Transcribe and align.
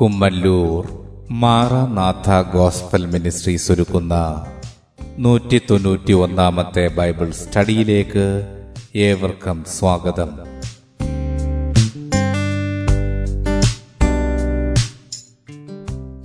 Kummallur 0.00 0.84
Maranatha 1.30 2.40
gospel 2.52 3.06
ministry 3.06 3.58
ഒരുക്കുന്ന 3.70 4.14
നൂറ്റി 5.18 5.60
തൊണ്ണൂറ്റി 5.70 6.12
ഒന്നാമത്തെ 6.12 6.88
ബൈബിൾ 6.88 7.30
സ്റ്റഡിയിലേക്ക് 7.30 8.26
ഏവർക്കും 8.96 9.64
സ്വാഗതം 9.78 10.30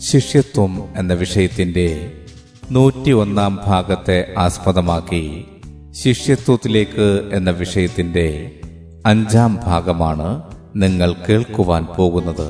ശിഷ്യത്വം 0.00 0.98
എന്ന 0.98 1.14
വിഷയത്തിന്റെ 1.14 2.16
നൂറ്റി 2.72 3.12
ഒന്നാം 3.12 3.60
ഭാഗത്തെ 3.66 4.34
ആസ്പദമാക്കി 4.38 5.46
ശിഷ്യത്വത്തിലേക്ക് 5.92 7.30
എന്ന 7.34 7.50
വിഷയത്തിന്റെ 7.50 8.28
അഞ്ചാം 9.06 9.56
ഭാഗമാണ് 9.56 10.42
നിങ്ങൾ 10.76 11.16
കേൾക്കുവാൻ 11.30 11.86
പോകുന്നത് 11.86 12.50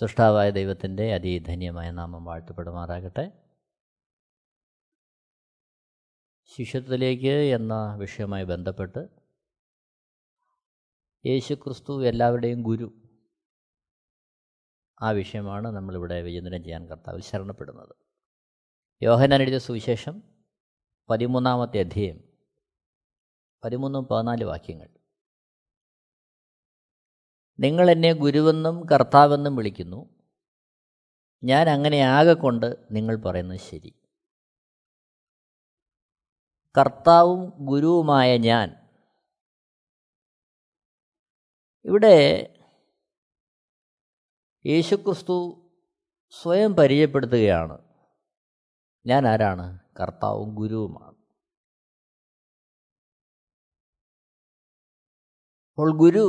സൃഷ്ടാവായ 0.00 0.50
ദൈവത്തിൻ്റെ 0.50 1.14
അതിധന്യമായ 1.14 1.90
നാമം 1.90 2.24
വാഴ്ത്തപ്പെടുമാറാകട്ടെ 2.24 3.24
ശിഷ്യത്വത്തിലേക്ക് 6.50 7.34
എന്ന 7.54 7.94
വിഷയവുമായി 7.94 8.44
ബന്ധപ്പെട്ട് 8.44 9.02
യേശുക്രിസ്തു 11.26 12.02
എല്ലാവരുടെയും 12.02 12.62
ഗുരു 12.62 12.88
ആ 15.00 15.10
വിഷയമാണ് 15.10 15.68
നമ്മളിവിടെ 15.68 16.22
വിചിന്തനം 16.22 16.62
ചെയ്യാൻ 16.62 16.86
കർത്താവിൽ 16.86 17.20
ശരണപ്പെടുന്നത് 17.20 17.94
യോഹനാൻ 19.02 19.42
എഴുതിയ 19.42 19.58
സുവിശേഷം 19.58 20.22
പതിമൂന്നാമത്തെ 21.08 21.80
അധ്യയം 21.80 22.18
പതിമൂന്നും 23.62 24.04
പതിനാല് 24.04 24.44
വാക്യങ്ങൾ 24.44 24.99
നിങ്ങൾ 27.60 27.90
എന്നെ 27.90 28.12
ഗുരുവെന്നും 28.12 28.86
കർത്താവെന്നും 28.92 29.56
വിളിക്കുന്നു 29.56 30.00
ഞാൻ 31.42 31.68
അങ്ങനെ 31.68 32.04
ആകെക്കൊണ്ട് 32.04 32.66
നിങ്ങൾ 32.90 33.16
പറയുന്നത് 33.16 33.60
ശരി 33.60 33.92
കർത്താവും 36.74 37.52
ഗുരുവുമായ 37.60 38.36
ഞാൻ 38.38 38.68
ഇവിടെ 41.84 42.16
യേശുക്രിസ്തു 44.64 45.36
സ്വയം 46.34 46.72
പരിചയപ്പെടുത്തുകയാണ് 46.74 47.76
ഞാൻ 49.06 49.28
ആരാണ് 49.28 49.66
കർത്താവും 50.00 50.54
ഗുരുവുമാണ് 50.54 51.16
അപ്പോൾ 55.78 55.90
ഗുരു 55.96 56.24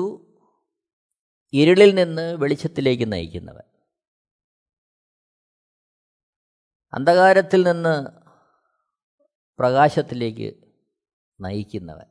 ഇരുളിൽ 1.53 1.96
നിന്ന് 1.96 2.36
വെളിച്ചത്തിലേക്ക് 2.36 3.12
നയിക്കുന്നവൻ 3.12 3.66
അന്ധകാരത്തിൽ 6.94 7.64
നിന്ന് 7.64 7.96
പ്രകാശത്തിലേക്ക് 9.59 10.50
നയിക്കുന്നവൻ 11.40 12.08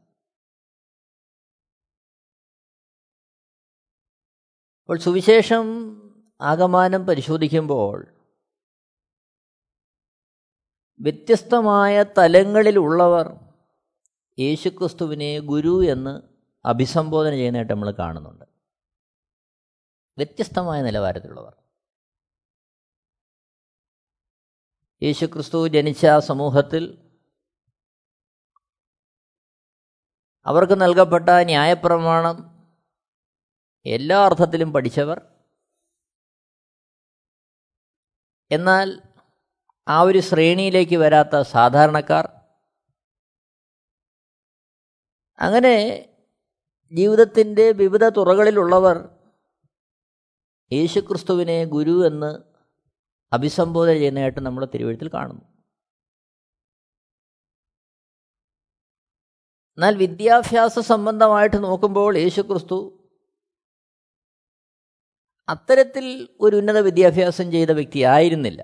അപ്പോൾ 4.83 4.99
സുവിശേഷം 4.99 5.67
ആകമാനം 6.41 7.07
പരിശോധിക്കുമ്പോൾ 7.07 7.99
വ്യത്യസ്തമായ 11.01 12.03
തലങ്ങളിലുള്ളവർ 12.19 13.27
യേശുക്രിസ്തുവിനെ 14.39 15.39
ഗുരു 15.39 15.93
എന്ന് 15.93 16.15
അഭിസംബോധന 16.65 17.31
ചെയ്യുന്നതായിട്ട് 17.31 17.73
നമ്മൾ 17.73 17.91
കാണുന്നുണ്ട് 17.91 18.50
വ്യത്യസ്തമായ 20.21 20.79
നിലവാരത്തിലുള്ളവർ 20.83 21.55
യേശുക്രിസ്തു 25.03 25.61
ജനിച്ച 25.69 26.07
സമൂഹത്തിൽ 26.21 26.85
അവർക്ക് 30.47 30.77
നൽകപ്പെട്ട 30.83 31.31
ന്യായപ്രമാണം 31.47 32.37
എല്ലാ 33.87 34.19
അർത്ഥത്തിലും 34.25 34.71
പഠിച്ചവർ 34.73 35.19
എന്നാൽ 38.51 38.89
ആ 39.87 39.99
ഒരു 40.01 40.21
ശ്രേണിയിലേക്ക് 40.21 40.97
വരാത്ത 40.97 41.41
സാധാരണക്കാർ 41.51 42.25
അങ്ങനെ 45.39 45.75
ജീവിതത്തിൻ്റെ 46.93 47.67
വിവിധ 47.73 48.05
തുറകളിലുള്ളവർ 48.09 48.97
യേശുക്രിസ്തുവിനെ 50.73 51.65
ഗുരു 51.65 52.07
എന്ന് 52.07 52.31
അഭിസംബോധന 53.33 53.93
ചെയ്യുന്നതായിട്ട് 53.93 54.41
നമ്മൾ 54.41 54.65
തിരുവഴുത്തിൽ 54.65 55.09
കാണുന്നു 55.09 55.45
എന്നാൽ 59.79 59.97
വിദ്യാഭ്യാസ 59.97 60.79
സംബന്ധമായിട്ട് 60.79 61.57
നോക്കുമ്പോൾ 61.57 62.17
യേശുക്രിസ്തു 62.17 62.79
അത്തരത്തിൽ 65.49 66.29
ഒരു 66.41 66.57
ഉന്നത 66.57 66.79
വിദ്യാഭ്യാസം 66.79 67.53
ചെയ്ത 67.53 67.71
വ്യക്തിയായിരുന്നില്ല 67.71 68.61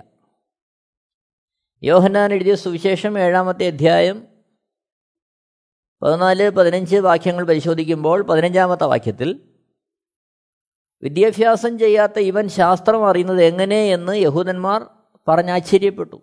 യോഹന്നാൻ 1.82 2.32
എഴുതിയ 2.32 2.54
സുവിശേഷം 2.54 3.18
ഏഴാമത്തെ 3.18 3.66
അധ്യായം 3.66 4.28
പതിനാല് 6.02 6.50
പതിനഞ്ച് 6.50 6.96
വാക്യങ്ങൾ 6.96 7.44
പരിശോധിക്കുമ്പോൾ 7.46 8.22
പതിനഞ്ചാമത്തെ 8.22 8.86
വാക്യത്തിൽ 8.86 9.55
വിദ്യാഭ്യാസം 11.02 11.78
ചെയ്യാത്ത 11.78 12.18
ഇവൻ 12.18 12.48
ശാസ്ത്രം 12.48 13.08
അറിയുന്നത് 13.08 13.42
എങ്ങനെയെന്ന് 13.42 14.14
യഹൂദന്മാർ 14.16 14.80
പറഞ്ഞാശ്ചര്യപ്പെട്ടു 15.28 16.18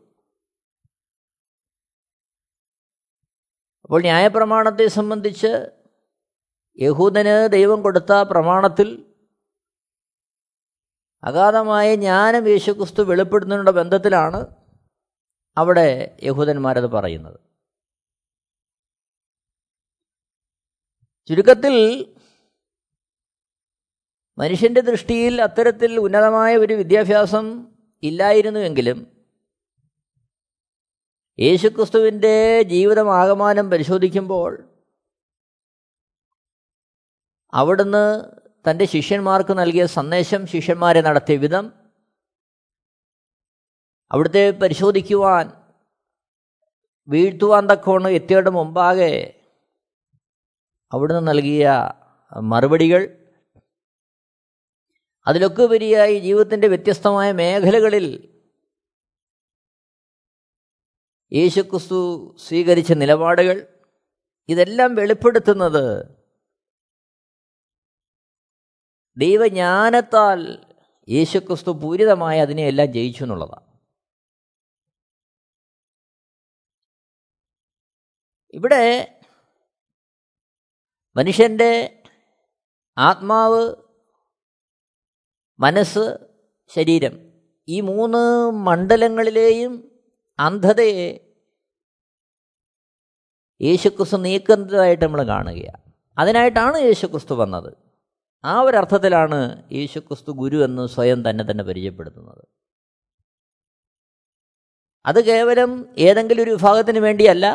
അപ്പോൾ 3.83 4.01
ന്യായപ്രമാണത്തെ 4.01 4.87
സംബന്ധിച്ച് 4.87 5.51
യഹൂദന് 6.77 7.49
ദൈവം 7.51 7.81
കൊടുത്ത 7.81 8.21
പ്രമാണത്തിൽ 8.21 9.05
അഗാധമായ 11.23 11.95
ജ്ഞാനം 11.95 12.47
യേശുക്രിസ്തു 12.47 13.01
വെളിപ്പെടുന്നതിനുള്ള 13.01 13.71
ബന്ധത്തിലാണ് 13.71 14.39
അവിടെ 15.57 16.17
യഹൂദന്മാരത് 16.23 16.89
പറയുന്നത് 16.91 17.39
ചുരുക്കത്തിൽ 21.29 21.75
മനുഷ്യൻ്റെ 24.37 24.81
ദൃഷ്ടിയിൽ 24.81 25.41
അത്തരത്തിൽ 25.41 25.99
ഉന്നതമായ 25.99 26.57
ഒരു 26.57 26.73
വിദ്യാഭ്യാസം 26.73 27.45
ഇല്ലായിരുന്നുവെങ്കിലും 28.03 28.99
യേശുക്രിസ്തുവിൻ്റെ 31.39 32.35
ജീവിതമാകമാനം 32.63 33.69
പരിശോധിക്കുമ്പോൾ 33.69 34.51
അവിടുന്ന് 37.53 38.05
തൻ്റെ 38.67 38.85
ശിഷ്യന്മാർക്ക് 38.85 39.53
നൽകിയ 39.57 39.85
സന്ദേശം 39.85 40.47
ശിഷ്യന്മാരെ 40.47 41.01
നടത്തിയ 41.01 41.37
വിധം 41.37 41.65
അവിടുത്തെ 44.11 44.51
പരിശോധിക്കുവാൻ 44.51 45.45
വീഴ്ത്തുവാൻ 47.07 47.63
തക്കവണ്ണം 47.71 48.09
എത്തിയുടെ 48.09 48.49
മുമ്പാകെ 48.49 49.13
അവിടുന്ന് 50.91 51.29
നൽകിയ 51.29 51.65
മറുപടികൾ 52.43 53.01
അതിലൊക്കെ 55.27 55.63
ഉപരിയായി 55.63 56.19
ജീവിതത്തിൻ്റെ 56.19 56.67
വ്യത്യസ്തമായ 56.67 57.31
മേഖലകളിൽ 57.31 58.29
യേശുക്രിസ്തു 61.31 61.99
സ്വീകരിച്ച 62.47 62.91
നിലപാടുകൾ 62.91 63.67
ഇതെല്ലാം 64.49 64.95
വെളിപ്പെടുത്തുന്നത് 64.95 66.03
ദൈവജ്ഞാനത്താൽ 69.17 70.67
യേശുക്രിസ്തു 71.07 71.71
അതിനെ 72.39 72.67
എല്ലാം 72.67 72.93
ജയിച്ചു 72.93 73.23
എന്നുള്ളതാണ് 73.23 73.65
ഇവിടെ 78.53 79.15
മനുഷ്യൻ്റെ 81.15 82.01
ആത്മാവ് 82.97 83.82
മനസ്സ് 85.59 86.03
ശരീരം 86.71 87.13
ഈ 87.67 87.81
മൂന്ന് 87.81 88.21
മണ്ഡലങ്ങളിലെയും 88.51 89.73
അന്ധതയെ 90.39 91.09
യേശുക്രിസ്തു 93.61 94.17
നീക്കുന്നതായിട്ട് 94.17 95.03
നമ്മൾ 95.03 95.21
കാണുകയാണ് 95.23 95.81
അതിനായിട്ടാണ് 96.17 96.77
യേശുക്രിസ്തു 96.77 97.33
വന്നത് 97.33 97.69
ആ 98.43 98.61
ഒരർത്ഥത്തിലാണ് 98.61 99.39
യേശുക്രിസ്തു 99.71 100.31
ഗുരു 100.31 100.57
എന്ന് 100.65 100.87
സ്വയം 100.87 101.19
തന്നെ 101.29 101.43
തന്നെ 101.43 101.63
പരിചയപ്പെടുത്തുന്നത് 101.63 102.43
അത് 105.05 105.19
കേവലം 105.25 105.71
ഏതെങ്കിലും 105.99 106.43
ഒരു 106.43 106.51
വിഭാഗത്തിന് 106.51 106.99
വേണ്ടിയല്ല 106.99 107.47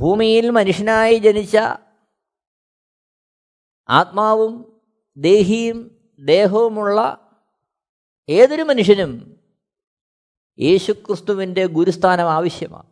ഭൂമിയിൽ 0.00 0.46
മനുഷ്യനായി 0.50 1.16
ജനിച്ച 1.18 1.56
ആത്മാവും 3.88 4.73
ദേഹിയും 5.16 5.90
ദേഹവുമുള്ള 6.20 7.00
ഏതൊരു 8.28 8.62
മനുഷ്യനും 8.62 9.12
യേശുക്രിസ്തുവിൻ്റെ 10.58 11.66
ഗുരുസ്ഥാനം 11.66 12.30
ആവശ്യമാണ് 12.30 12.90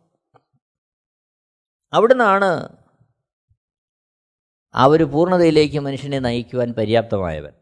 നിന്നാണ് 1.93 2.51
ആ 4.75 4.85
ഒരു 4.85 5.03
പൂർണ്ണതയിലേക്ക് 5.03 5.79
മനുഷ്യനെ 5.79 6.19
നയിക്കുവാൻ 6.19 6.73
പര്യാപ്തമായവൻ 6.73 7.53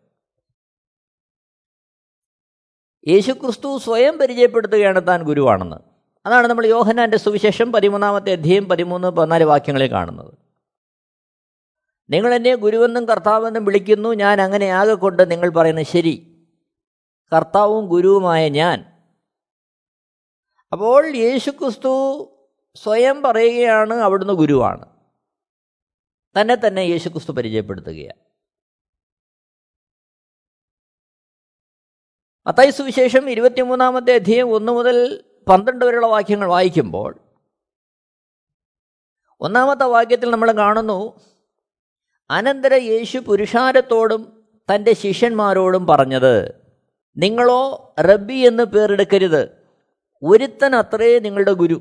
യേശുക്രിസ്തു 3.08 3.78
സ്വയം 3.78 4.18
പരിചയപ്പെടുത്തുകയാണ് 4.18 5.08
താൻ 5.08 5.24
ഗുരുവാണെന്ന് 5.24 5.80
അതാണ് 6.26 6.48
നമ്മൾ 6.48 6.66
യോഹനാൻ്റെ 6.66 7.18
സുവിശേഷം 7.18 7.72
പതിമൂന്നാമത്തെ 7.72 8.32
അധ്യയം 8.32 8.70
പതിമൂന്ന് 8.70 9.08
പതിനാല് 9.08 9.44
വാക്യങ്ങളിൽ 9.44 9.92
കാണുന്നത് 9.92 10.41
നിങ്ങൾ 12.12 12.34
എന്നെ 12.34 12.56
ഗുരുവെന്നും 12.56 13.06
കർത്താവെന്നും 13.06 13.66
വിളിക്കുന്നു 13.66 14.14
ഞാൻ 14.14 14.42
അങ്ങനെ 14.42 14.66
ആകെ 14.66 14.94
കൊണ്ട് 14.94 15.32
നിങ്ങൾ 15.32 15.50
പറയുന്നത് 15.50 15.86
ശരി 15.86 16.44
കർത്താവും 17.32 17.88
ഗുരുവുമായ 17.88 18.50
ഞാൻ 18.50 18.80
അപ്പോൾ 20.74 21.16
യേശുക്രിസ്തു 21.16 21.94
സ്വയം 22.76 23.22
പറയുകയാണ് 23.22 23.94
അവിടുന്ന് 23.94 24.34
ഗുരുവാണ് 24.34 24.86
തന്നെ 26.36 26.56
തന്നെ 26.56 26.82
യേശുക്രിസ്തു 26.82 27.32
പരിചയപ്പെടുത്തുകയാണ് 27.32 28.20
അത്തായി 32.46 32.70
സുവിശേഷം 32.70 33.30
ഇരുപത്തിമൂന്നാമത്തെ 33.30 34.16
അധ്യയം 34.16 34.54
ഒന്ന് 34.54 34.72
മുതൽ 34.72 35.24
പന്ത്രണ്ട് 35.50 35.86
വരെയുള്ള 35.86 36.08
വാക്യങ്ങൾ 36.08 36.48
വായിക്കുമ്പോൾ 36.48 37.12
ഒന്നാമത്തെ 39.42 39.86
വാക്യത്തിൽ 39.86 40.32
നമ്മൾ 40.32 40.52
കാണുന്നു 40.52 41.00
അനന്തര 42.32 42.74
യേശു 42.84 43.18
പുരുഷാരത്തോടും 43.20 44.22
തൻ്റെ 44.70 44.94
ശിഷ്യന്മാരോടും 44.94 45.84
പറഞ്ഞത് 45.88 46.36
നിങ്ങളോ 47.18 47.62
റബ്ബി 48.00 48.38
എന്ന് 48.48 48.64
പേരെടുക്കരുത് 48.64 49.42
ഒരുത്തൻ 50.22 50.74
അത്രേ 50.76 51.20
നിങ്ങളുടെ 51.20 51.54
ഗുരു 51.54 51.78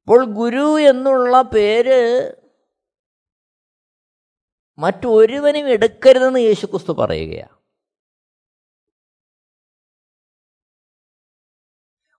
അപ്പോൾ 0.08 0.20
ഗുരു 0.34 0.66
എന്നുള്ള 0.90 1.36
പേര് 1.52 2.00
മറ്റൊരുവനും 4.78 5.68
എടുക്കരുതെന്ന് 5.70 6.40
യേശുക്രിസ്തു 6.40 6.92
പറയുകയാണ് 6.92 7.54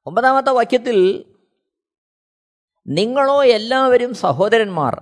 ഒമ്പതാമത്തെ 0.07 0.51
വാക്യത്തിൽ 0.51 0.97
നിങ്ങളോ 2.87 3.43
എല്ലാവരും 3.43 4.13
സഹോദരന്മാർ 4.13 4.93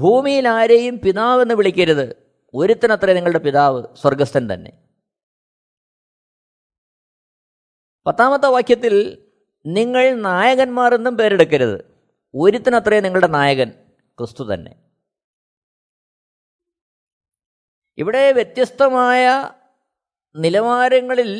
ഭൂമിയിൽ 0.00 0.48
ആരെയും 0.48 0.98
പിതാവെന്ന് 0.98 1.54
വിളിക്കരുത് 1.54 2.16
ഒരുത്തനത്രേ 2.54 3.12
നിങ്ങളുടെ 3.12 3.38
പിതാവ് 3.38 3.82
സ്വർഗസ്ഥൻ 3.96 4.54
തന്നെ 4.54 4.72
പത്താമത്തെ 8.06 8.48
വാക്യത്തിൽ 8.48 8.94
നിങ്ങൾ 9.66 10.14
നായകന്മാരെന്നും 10.14 11.16
പേരെടുക്കരുത് 11.16 11.84
ഒരുത്തനത്രേ 12.34 13.00
നിങ്ങളുടെ 13.00 13.26
നായകൻ 13.26 13.70
ക്രിസ്തു 14.18 14.54
തന്നെ 14.54 14.72
ഇവിടെ 17.98 18.32
വ്യത്യസ്തമായ 18.32 19.52
നിലവാരങ്ങളിൽ 20.36 21.40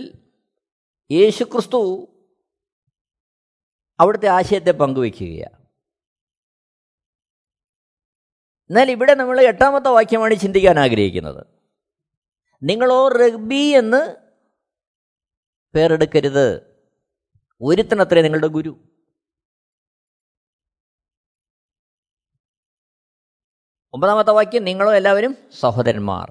യേശുക്രിസ്തു 1.10 2.08
അവിടുത്തെ 3.98 4.28
ആശയത്തെ 4.28 4.70
പങ്കുവയ്ക്കുകയാണ് 4.70 5.58
എന്നാൽ 8.70 8.90
ഇവിടെ 8.90 9.14
നമ്മൾ 9.14 9.40
എട്ടാമത്തെ 9.42 9.90
വാക്യമാണ് 9.90 10.34
ചിന്തിക്കാൻ 10.34 10.78
ആഗ്രഹിക്കുന്നത് 10.78 11.46
നിങ്ങളോ 12.62 13.08
റഗ്ബി 13.08 13.64
എന്ന് 13.76 14.02
പേരെടുക്കരുത് 15.74 16.46
ഒരുത്തനത്രേ 17.60 18.22
നിങ്ങളുടെ 18.22 18.48
ഗുരു 18.48 18.72
ഒമ്പതാമത്തെ 23.94 24.32
വാക്യം 24.32 24.64
നിങ്ങളോ 24.64 24.94
എല്ലാവരും 24.94 25.32
സഹോദരന്മാർ 25.52 26.28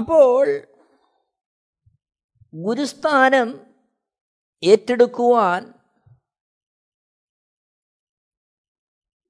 അപ്പോൾ 0.00 0.46
ഗുരുസ്ഥാനം 2.52 3.48
ഏറ്റെടുക്കുവാൻ 4.64 5.62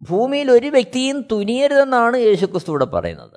ഭൂമിയിൽ 0.03 0.51
ഒരു 0.51 0.67
വ്യക്തിയും 0.67 1.19
തുനിയരുതെന്നാണ് 1.31 2.17
യേശുക്രിസ്തു 2.17 2.71
ഇവിടെ 2.71 2.85
പറയുന്നത് 2.85 3.37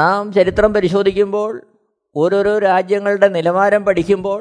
നാം 0.00 0.32
ചരിത്രം 0.32 0.72
പരിശോധിക്കുമ്പോൾ 0.72 1.52
ഓരോരോ 2.16 2.58
രാജ്യങ്ങളുടെ 2.58 3.28
നിലവാരം 3.28 3.84
പഠിക്കുമ്പോൾ 3.84 4.40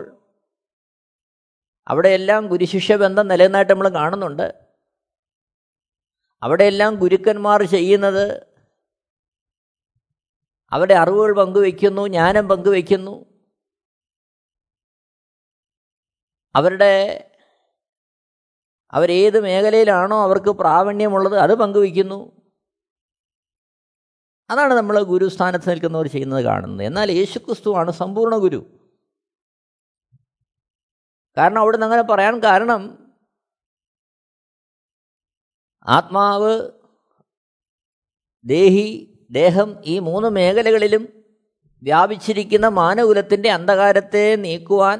അവിടെയെല്ലാം 1.88 2.48
ഗുരുശിഷ്യ 2.48 2.96
ബന്ധം 2.96 3.28
നിലനിന്നായിട്ട് 3.28 3.72
നമ്മൾ 3.74 3.90
കാണുന്നുണ്ട് 3.90 4.48
അവിടെയെല്ലാം 6.42 6.96
ഗുരുക്കന്മാർ 6.96 7.64
ചെയ്യുന്നത് 7.66 8.26
അവരുടെ 10.72 10.94
അറിവുകൾ 10.94 11.32
പങ്കുവയ്ക്കുന്നു 11.36 12.04
ജ്ഞാനം 12.08 12.46
പങ്കുവയ്ക്കുന്നു 12.48 13.14
അവരുടെ 16.56 16.94
അവരേത് 18.94 19.38
മേഖലയിലാണോ 19.42 20.18
അവർക്ക് 20.24 20.52
പ്രാവീണ്യമുള്ളത് 20.52 21.38
അത് 21.38 21.54
പങ്കുവയ്ക്കുന്നു 21.54 22.20
അതാണ് 24.50 24.74
നമ്മൾ 24.74 25.04
ഗുരുസ്ഥാനത്ത് 25.04 25.70
നിൽക്കുന്നവർ 25.70 26.08
ചെയ്യുന്നത് 26.08 26.44
കാണുന്നത് 26.44 26.84
എന്നാൽ 26.86 27.12
യേശുക്രിസ്തുവാണ് 27.12 27.92
സമ്പൂർണ്ണ 27.92 28.36
ഗുരു 28.38 28.62
കാരണം 31.38 31.62
അവിടെ 31.62 31.78
അങ്ങനെ 31.84 32.02
പറയാൻ 32.02 32.36
കാരണം 32.44 32.82
ആത്മാവ് 35.86 36.54
ദേഹി 38.46 39.17
ദേഹം 39.32 39.70
ഈ 39.86 40.00
മൂന്ന് 40.00 40.30
മേഖലകളിലും 40.30 41.04
വ്യാപിച്ചിരിക്കുന്ന 41.84 42.68
മാനകുലത്തിൻ്റെ 42.68 43.50
അന്ധകാരത്തെ 43.50 44.36
നീക്കുവാൻ 44.36 45.00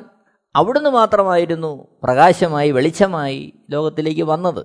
അവിടുന്ന് 0.56 0.90
മാത്രമായിരുന്നു 0.90 1.72
പ്രകാശമായി 2.04 2.72
വെളിച്ചമായി 2.72 3.54
ലോകത്തിലേക്ക് 3.70 4.24
വന്നത് 4.24 4.64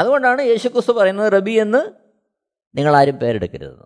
അതുകൊണ്ടാണ് 0.00 0.42
യേശുക്രിസ്തു 0.42 0.92
പറയുന്നത് 0.92 1.32
റബി 1.32 1.52
എന്ന് 1.52 1.82
നിങ്ങളാരും 2.74 3.16
പേരെടുക്കരുത് 3.16 3.84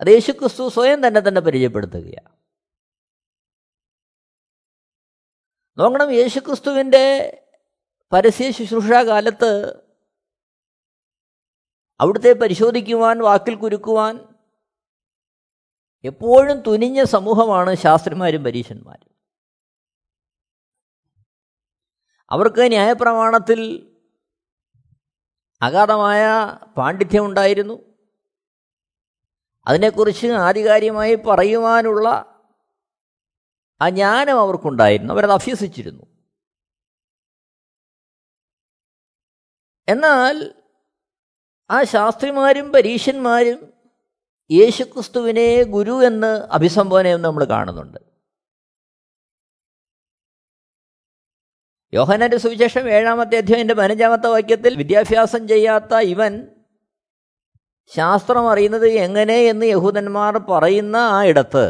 അത് 0.00 0.10
യേശുക്രിസ്തു 0.10 0.68
സ്വയം 0.68 1.06
തന്നെ 1.06 1.20
തന്നെ 1.20 1.40
പരിചയപ്പെടുത്തുകയാണ് 1.40 2.30
നോക്കണം 5.78 6.10
യേശുക്രിസ്തുവിൻ്റെ 6.10 7.04
പരസ്യ 8.12 8.50
ശുശ്രൂഷാകാലത്ത് 8.50 9.50
അവിടുത്തെ 12.00 12.32
പരിശോധിക്കുവാൻ 12.32 13.18
വാക്കിൽ 13.18 13.54
കുരുക്കുവാൻ 13.54 14.28
എപ്പോഴും 16.04 16.62
തുനിഞ്ഞ 16.62 17.02
സമൂഹമാണ് 17.04 17.74
ശാസ്ത്രന്മാരും 17.74 18.44
പരീക്ഷന്മാരും 18.44 19.08
അവർക്ക് 22.30 22.72
ന്യായപ്രമാണത്തിൽ 22.72 23.60
അഗാധമായ 25.62 26.22
പാണ്ഡിത്യം 26.76 27.26
ഉണ്ടായിരുന്നു 27.26 27.76
അതിനെക്കുറിച്ച് 29.66 30.26
ആധികാരികമായി 30.26 31.14
പറയുവാനുള്ള 31.14 32.08
ആ 33.80 33.88
ജ്ഞാനം 33.88 34.40
അവർക്കുണ്ടായിരുന്നു 34.40 35.12
അവരത് 35.12 35.32
അഭ്യസിച്ചിരുന്നു 35.32 36.06
എന്നാൽ 39.88 40.61
ആ 41.70 41.82
ശാസ്ത്രിമാരും 41.82 42.72
പരീഷന്മാരും 42.72 43.72
യേശുക്രിസ്തുവിനെ 44.50 45.62
ഗുരു 45.62 46.04
എന്ന് 46.06 46.46
അഭിസംബോധനയും 46.52 47.22
നമ്മൾ 47.22 47.44
കാണുന്നുണ്ട് 47.44 47.98
യോഹനന്റെ 51.92 52.36
സുവിശേഷം 52.36 52.90
ഏഴാമത്തെ 52.90 53.36
അധ്യായൻ്റെ 53.36 53.74
പതിനഞ്ചാമത്തെ 53.74 54.28
വാക്യത്തിൽ 54.28 54.76
വിദ്യാഭ്യാസം 54.76 55.48
ചെയ്യാത്ത 55.48 55.94
ഇവൻ 55.94 56.46
ശാസ്ത്രം 57.92 58.50
അറിയുന്നത് 58.50 58.88
എങ്ങനെ 58.88 59.36
എന്ന് 59.42 59.66
യഹൂദന്മാർ 59.66 60.38
പറയുന്ന 60.38 60.96
ആ 60.96 61.24
ഇടത്ത് 61.24 61.69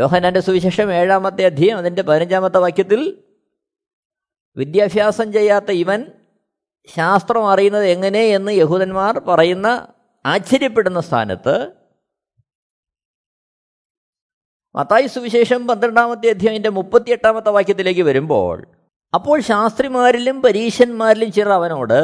യോഹനന്റെ 0.00 0.40
സുവിശേഷം 0.40 0.92
ഏഴാമത്തെ 0.92 1.46
അധ്യയം 1.46 1.78
അതിൻ്റെ 1.78 2.02
പതിനഞ്ചാമത്തെ 2.02 2.58
വാക്യത്തിൽ 2.58 3.22
വിദ്യാഭ്യാസം 4.56 5.32
ചെയ്യാത്ത 5.32 5.70
ഇവൻ 5.70 6.12
ശാസ്ത്രം 6.88 7.44
അറിയുന്നത് 7.44 7.86
എങ്ങനെ 7.86 8.22
എന്ന് 8.28 8.52
യഹൂദന്മാർ 8.52 9.14
പറയുന്ന 9.26 9.68
ആശ്ചര്യപ്പെടുന്ന 10.24 11.00
സ്ഥാനത്ത് 11.00 11.54
മത്തായി 14.74 15.06
സുവിശേഷം 15.06 15.60
പന്ത്രണ്ടാമത്തെ 15.66 16.28
അധ്യായൻ്റെ 16.30 16.70
മുപ്പത്തിയെട്ടാമത്തെ 16.70 17.50
വാക്യത്തിലേക്ക് 17.50 18.02
വരുമ്പോൾ 18.02 18.56
അപ്പോൾ 19.12 19.36
ശാസ്ത്രിമാരിലും 19.40 20.36
പരീശന്മാരിലും 20.42 21.28
ചിലർ 21.32 21.52
അവനോട് 21.52 22.00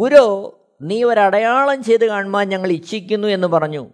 ഗുരു 0.00 0.24
നീ 0.82 0.98
ഒരടയാളം 1.02 1.78
ചെയ്ത് 1.82 2.04
കാണുവാൻ 2.06 2.46
ഞങ്ങൾ 2.48 2.70
ഇച്ഛിക്കുന്നു 2.70 3.28
എന്ന് 3.28 3.48
പറഞ്ഞു 3.48 3.82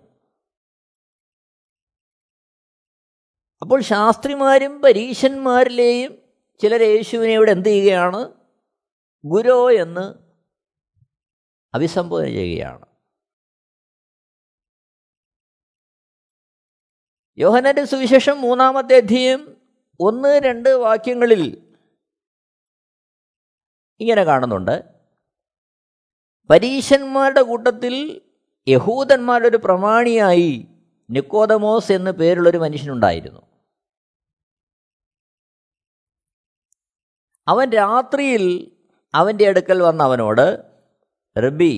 അപ്പോൾ 3.63 3.81
ശാസ്ത്രിമാരും 3.83 4.73
പരീശന്മാരിലെയും 4.83 6.13
ചിലർ 6.61 6.83
യേശുവിനെ 6.83 7.35
ഇവിടെ 7.35 7.53
എന്ത് 7.53 7.69
ചെയ്യുകയാണ് 7.69 8.21
ഗുരോ 9.25 9.71
എന്ന് 9.71 10.05
അഭിസംബോധന 11.75 12.27
ചെയ്യുകയാണ് 12.29 12.87
യോഹനന്റെ 17.39 17.85
സുവിശേഷം 17.85 18.41
മൂന്നാമത്തെ 18.41 18.97
അധ്യയം 18.97 19.59
ഒന്ന് 20.01 20.41
രണ്ട് 20.45 20.69
വാക്യങ്ങളിൽ 20.69 21.43
ഇങ്ങനെ 24.01 24.25
കാണുന്നുണ്ട് 24.25 24.85
പരീശന്മാരുടെ 26.51 27.43
കൂട്ടത്തിൽ 27.43 27.95
യഹൂദന്മാരുടെ 28.69 29.49
ഒരു 29.49 29.57
പ്രമാണിയായി 29.57 30.69
നിക്കോദമോസ് 31.11 31.93
എന്ന് 31.93 32.11
പേരുള്ളൊരു 32.11 32.59
മനുഷ്യനുണ്ടായിരുന്നു 32.59 33.41
അവൻ 37.49 37.71
രാത്രിയിൽ 37.71 38.74
അവൻ്റെ 39.15 39.49
അടുക്കൽ 39.49 39.79
വന്ന 39.83 40.03
അവനോട് 40.03 40.47
റബി 41.37 41.75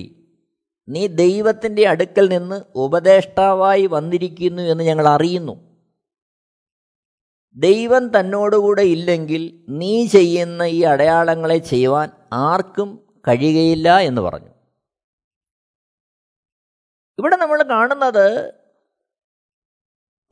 നീ 0.87 1.07
ദൈവത്തിൻ്റെ 1.15 1.83
അടുക്കൽ 1.87 2.29
നിന്ന് 2.29 2.57
ഉപദേഷ്ടാവായി 2.75 3.85
വന്നിരിക്കുന്നു 3.87 4.61
എന്ന് 4.61 4.83
ഞങ്ങൾ 4.83 5.07
അറിയുന്നു 5.07 5.55
ദൈവം 7.55 8.03
തന്നോടുകൂടെ 8.07 8.81
ഇല്ലെങ്കിൽ 8.87 9.43
നീ 9.69 9.93
ചെയ്യുന്ന 10.07 10.63
ഈ 10.63 10.83
അടയാളങ്ങളെ 10.83 11.57
ചെയ്യുവാൻ 11.57 12.09
ആർക്കും 12.33 12.89
കഴിയുകയില്ല 13.27 13.97
എന്ന് 13.99 14.21
പറഞ്ഞു 14.21 14.53
ഇവിടെ 17.19 17.35
നമ്മൾ 17.35 17.59
കാണുന്നത് 17.63 18.27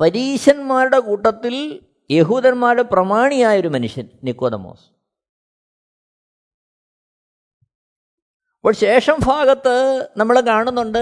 പരീശന്മാരുടെ 0.00 0.99
കൂട്ടത്തിൽ 0.99 1.55
യഹൂദന്മാരുടെ 2.09 2.83
പ്രമാണിയായൊരു 2.83 3.69
മനുഷ്യൻ 3.69 4.07
നിക്കോദമോസ് 4.23 4.85
അപ്പോൾ 8.65 8.75
ശേഷം 8.79 9.17
ഭാഗത്ത് 9.25 9.73
നമ്മൾ 10.17 10.35
കാണുന്നുണ്ട് 10.41 11.02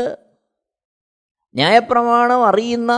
ന്യായപ്രമാണം 1.56 2.42
അറിയുന്ന 2.46 2.94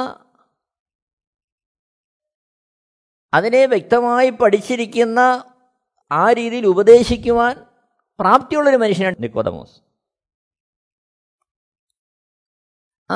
അതിനെ 3.34 3.62
വ്യക്തമായി 3.66 4.30
പഠിച്ചിരിക്കുന്ന 4.30 5.20
ആ 6.12 6.24
രീതിയിൽ 6.32 6.66
ഉപദേശിക്കുവാൻ 6.66 7.54
പ്രാപ്തിയുള്ളൊരു 8.20 8.78
മനുഷ്യനാണ് 8.78 9.24
നിക്കോദമോസ് 9.24 9.78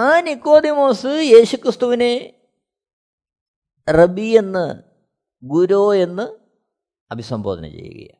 ആ 0.00 0.06
നിക്കോദിമോസ് 0.22 1.15
യേശുക്രിസ്തുവിനെ 1.29 2.13
റബി 3.88 4.29
എന്ന് 4.38 4.65
ഗുരു 5.44 5.84
എന്ന് 6.03 6.27
അഭിസംബോധന 7.12 7.65
ചെയ്യുകയാണ് 7.70 8.19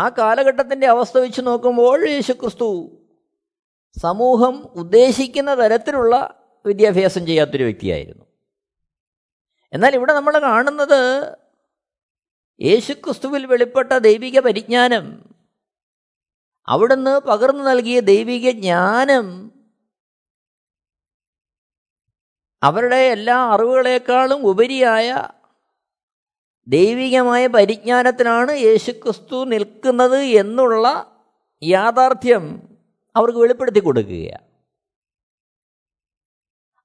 ആ 0.00 0.08
കാലഘട്ടത്തിൻ്റെ 0.08 0.86
അവസ്ഥ 0.86 1.16
വെച്ച് 1.18 1.40
നോക്കുമ്പോൾ 1.40 2.08
യേശുക്രിസ്തു 2.08 2.68
സമൂഹം 3.96 4.54
ഉദ്ദേശിക്കുന്ന 4.74 5.54
തരത്തിലുള്ള 5.54 6.14
വിദ്യാഭ്യാസം 6.64 7.26
ചെയ്യാത്തൊരു 7.26 7.64
വ്യക്തിയായിരുന്നു 7.64 8.24
എന്നാൽ 9.72 9.94
ഇവിടെ 9.94 10.12
നമ്മൾ 10.12 10.34
കാണുന്നത് 10.40 11.00
യേശുക്രിസ്തുവിൽ 12.60 13.46
വെളിപ്പെട്ട 13.46 13.92
ദൈവിക 13.98 14.38
പരിജ്ഞാനം 14.38 15.06
അവിടുന്ന് 16.68 17.20
പകർന്നു 17.20 17.62
നൽകിയ 17.62 18.00
ദൈവിക 18.00 18.50
ജ്ഞാനം 18.50 19.26
അവരുടെ 22.62 23.00
എല്ലാ 23.08 23.38
അറിവുകളെക്കാളും 23.46 24.40
ഉപരിയായ 24.44 25.08
ദൈവികമായ 26.66 27.46
പരിജ്ഞാനത്തിലാണ് 27.46 28.52
യേശുക്രിസ്തു 28.58 29.38
നിൽക്കുന്നത് 29.44 30.20
എന്നുള്ള 30.34 30.86
യാഥാർത്ഥ്യം 31.62 32.44
അവർക്ക് 33.16 33.38
വെളിപ്പെടുത്തി 33.38 33.80
കൊടുക്കുക 33.80 34.28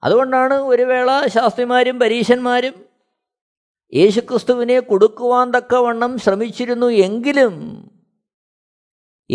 അതുകൊണ്ടാണ് 0.03 0.53
ഒരു 0.63 0.83
വേള 0.83 1.11
ശാസ്ത്രിമാരും 1.27 1.99
പരീശന്മാരും 1.99 2.75
യേശുക്രിസ്തുവിനെ 3.93 4.79
കൊടുക്കുവാൻ 4.79 5.47
തക്കവണ്ണം 5.51 6.17
ശ്രമിച്ചിരുന്നു 6.17 6.87
എങ്കിലും 6.99 7.55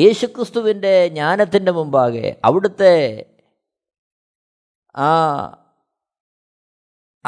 യേശുക്രിസ്തുവിൻ്റെ 0.00 1.09
ജ്ഞാനത്തിൻ്റെ 1.09 1.73
മുമ്പാകെ 1.73 2.37
അവിടുത്തെ 2.45 2.95
ആ 4.95 5.11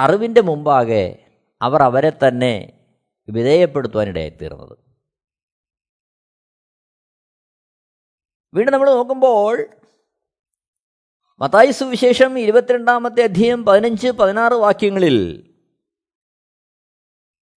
അറിവിൻ്റെ 0.00 0.41
മുമ്പാകെ 0.41 1.05
അവർ 1.61 1.83
അവരെ 1.83 2.13
തന്നെ 2.23 2.55
വിധേയപ്പെടുത്തുവാനിടയായിത്തീർന്നത് 3.29 4.77
വീണ്ടും 8.55 8.73
നമ്മൾ 8.73 8.91
നോക്കുമ്പോൾ 8.91 9.57
മത്തായി 11.41 11.71
സുവിശേഷം 11.71 12.39
ഇരുപത്തിരണ്ടാമത്തെ 12.39 13.23
അധ്യയം 13.23 13.65
പതിനഞ്ച് 13.65 14.09
പതിനാറ് 14.11 14.53
വാക്യങ്ങളിൽ 14.53 15.17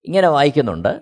ഇങ്ങനെ 0.06 0.28
വായിക്കുന്നുണ്ട് 0.28 1.02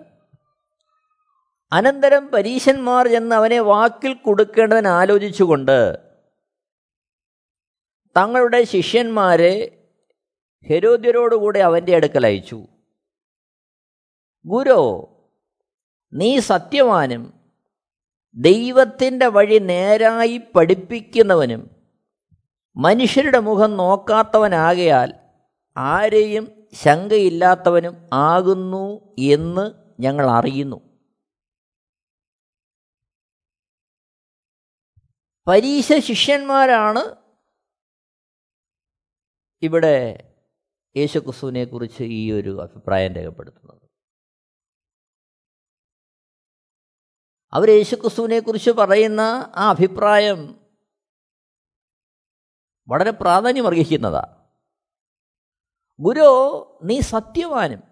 അനന്തരം 1.72 2.26
പരീശന്മാർ 2.26 3.08
എന്ന് 3.08 3.34
അവനെ 3.34 3.60
വാക്കിൽ 3.60 4.12
കൊടുക്കേണ്ടതിന് 4.14 4.88
ആലോചിച്ചുകൊണ്ട് 4.88 5.98
തങ്ങളുടെ 8.16 8.64
ശിഷ്യന്മാരെ 8.64 9.54
ഹെരോദ്യരോടുകൂടെ 10.66 11.58
അവൻ്റെ 11.58 11.96
അടുക്കൽ 11.96 12.26
അയച്ചു 12.26 12.68
ഗുരോ 14.46 14.80
നീ 16.12 16.30
സത്യവാനും 16.40 17.22
ദൈവത്തിൻ്റെ 18.36 19.26
വഴി 19.26 19.58
നേരായി 19.64 20.36
പഠിപ്പിക്കുന്നവനും 20.54 21.62
മനുഷ്യരുടെ 22.76 23.40
മുഖം 23.40 23.70
നോക്കാത്തവനാകയാൽ 23.76 25.10
ആരെയും 25.76 26.44
ശങ്കയില്ലാത്തവനും 26.74 27.94
ആകുന്നു 28.26 28.86
എന്ന് 29.28 29.64
ഞങ്ങൾ 30.00 30.26
അറിയുന്നു 30.30 30.78
പരീശ 35.46 35.88
ശിഷ്യന്മാരാണ് 36.00 37.02
ഇവിടെ 39.62 39.96
യേശുക്രിസ്തുവിനെക്കുറിച്ച് 40.96 42.04
ഈ 42.12 42.22
ഒരു 42.32 42.52
അഭിപ്രായം 42.62 43.12
രേഖപ്പെടുത്തുന്നത് 43.12 43.85
അവർ 47.52 47.68
യേശുക്രിസ്തുവിനെക്കുറിച്ച് 47.70 48.70
പറയുന്ന 48.70 49.22
ആ 49.56 49.66
അഭിപ്രായം 49.70 50.40
വളരെ 52.88 53.12
പ്രാധാന്യമർഹിക്കുന്നതാണ് 53.20 54.34
ഗുരു 56.00 56.28
നീ 56.82 56.96
സത്യവാനും 57.10 57.82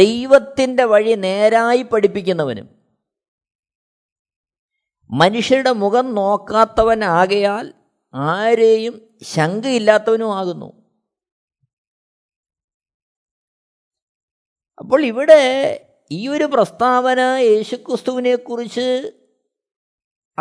ദൈവത്തിൻ്റെ 0.00 0.84
വഴി 0.84 1.14
നേരായി 1.18 1.82
പഠിപ്പിക്കുന്നവനും 1.82 2.68
മനുഷ്യരുടെ 5.10 5.72
മുഖം 5.74 6.06
നോക്കാത്തവനാകയാൽ 6.14 7.66
ആരെയും 8.14 8.94
ആകുന്നു 10.32 10.68
അപ്പോൾ 14.78 15.00
ഇവിടെ 15.04 15.42
ഈ 16.12 16.20
ഒരു 16.28 16.44
പ്രസ്താവന 16.44 17.20
യേശുക്രിസ്തുവിനെക്കുറിച്ച് 17.42 18.86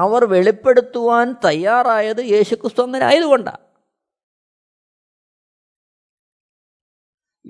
അവർ 0.00 0.22
വെളിപ്പെടുത്തുവാൻ 0.26 1.28
തയ്യാറായത് 1.46 2.22
യേശുക്രിസ്തു 2.26 2.82
അങ്ങനെ 2.82 3.06
ആയതുകൊണ്ടാണ് 3.06 3.64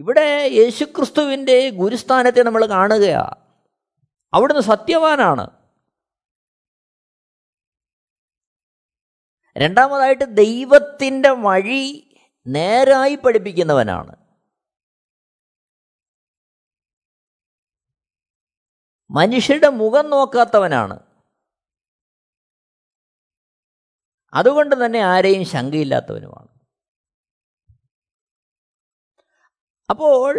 ഇവിടെ 0.00 0.27
യേശുക്രിസ്തുവിൻ്റെ 0.53 1.57
ഗുരുസ്ഥാനത്തെ 1.71 2.43
നമ്മൾ 2.43 2.63
കാണുകയാണ് 2.65 3.37
അവിടുന്ന് 4.33 4.63
സത്യവാനാണ് 4.63 5.45
രണ്ടാമതായിട്ട് 9.55 10.25
ദൈവത്തിൻ്റെ 10.35 11.31
വഴി 11.39 11.83
നേരായി 12.45 13.15
പഠിപ്പിക്കുന്നവനാണ് 13.15 14.20
മനുഷ്യരുടെ 19.11 19.69
മുഖം 19.69 20.09
നോക്കാത്തവനാണ് 20.09 20.97
അതുകൊണ്ട് 24.33 24.85
തന്നെ 24.85 24.99
ആരെയും 24.99 25.45
ശങ്കയില്ലാത്തവനുമാണ് 25.45 26.49
അപ്പോൾ 29.89 30.39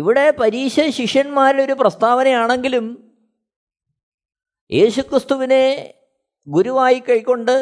ഇവിടെ 0.00 0.30
പരീക്ഷ 0.30 0.80
ശിഷ്യന്മാരിലൊരു 0.80 1.72
പ്രസ്താവനയാണെങ്കിലും 1.72 2.86
യേശുക്രിസ്തുവിനെ 4.70 5.94
ഗുരുവായി 6.46 6.98
കൈക്കൊണ്ട് 6.98 7.61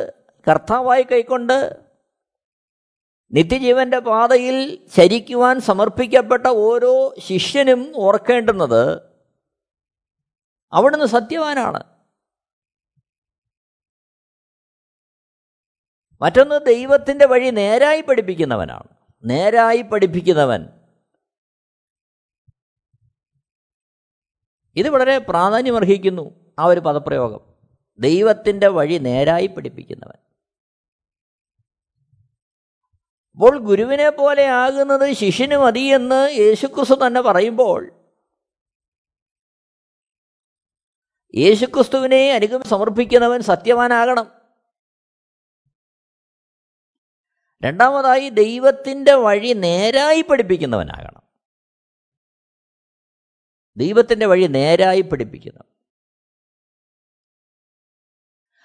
കർത്താവായി 0.47 1.03
കൈക്കൊണ്ട് 1.03 1.57
നിത്യജീവന്റെ 3.33 3.99
പാതയിൽ 3.99 4.57
ചരിക്കുവാൻ 4.95 5.61
സമർപ്പിക്കപ്പെട്ട 5.61 6.47
ഓരോ 6.47 6.95
ശിഷ്യനും 7.19 7.93
ഓർക്കേണ്ടുന്നത് 7.97 9.10
അവിടുന്ന് 10.73 11.07
സത്യവാനാണ് 11.07 11.81
മറ്റൊന്ന് 16.21 16.67
ദൈവത്തിൻ്റെ 16.67 17.27
വഴി 17.27 17.51
നേരായി 17.51 18.01
പഠിപ്പിക്കുന്നവനാണ് 18.01 18.89
നേരായി 19.25 19.83
പഠിപ്പിക്കുന്നവൻ 19.83 20.63
ഇത് 24.77 24.89
വളരെ 24.89 25.19
പ്രാധാന്യമർഹിക്കുന്നു 25.19 26.25
ആ 26.59 26.65
ഒരു 26.65 26.81
പദപ്രയോഗം 26.81 27.43
ദൈവത്തിൻ്റെ 27.99 28.69
വഴി 28.69 28.99
നേരായി 28.99 29.47
പഠിപ്പിക്കുന്നവൻ 29.47 30.19
അപ്പോൾ 33.39 33.59
ഗുരുവിനെ 33.59 34.09
പോലെ 34.11 34.45
ആകുന്നത് 34.47 35.13
ശിഷ്യന് 35.13 35.57
മതിയെന്ന് 35.57 36.31
യേശുക്രിസ്തു 36.33 37.07
തന്നെ 37.07 37.21
പറയുമ്പോൾ 37.21 37.93
യേശുക്രിസ്തുവിനെ 41.35 42.33
അനുഗമ 42.33 42.63
സമർപ്പിക്കുന്നവൻ 42.69 43.41
സത്യവാനാകണം 43.43 44.27
രണ്ടാമതായി 47.63 48.29
ദൈവത്തിൻ്റെ 48.29 49.15
വഴി 49.15 49.53
നേരായി 49.53 50.21
പഠിപ്പിക്കുന്നവനാകണം 50.21 51.23
ദൈവത്തിൻ്റെ 53.77 54.27
വഴി 54.27 54.47
നേരായി 54.47 55.01
പഠിപ്പിക്കുന്നവൻ 55.01 55.67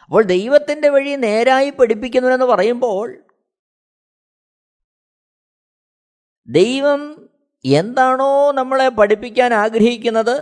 അപ്പോൾ 0.01 0.23
ദൈവത്തിൻ്റെ 0.23 0.89
വഴി 0.89 1.15
നേരായി 1.15 1.69
പഠിപ്പിക്കുന്നവനെന്ന് 1.69 2.45
പറയുമ്പോൾ 2.45 3.07
ദൈവം 6.47 7.29
എന്താണോ 7.65 8.51
നമ്മളെ 8.51 8.89
പഠിപ്പിക്കാൻ 8.89 9.53
ആഗ്രഹിക്കുന്നത് 9.53 10.42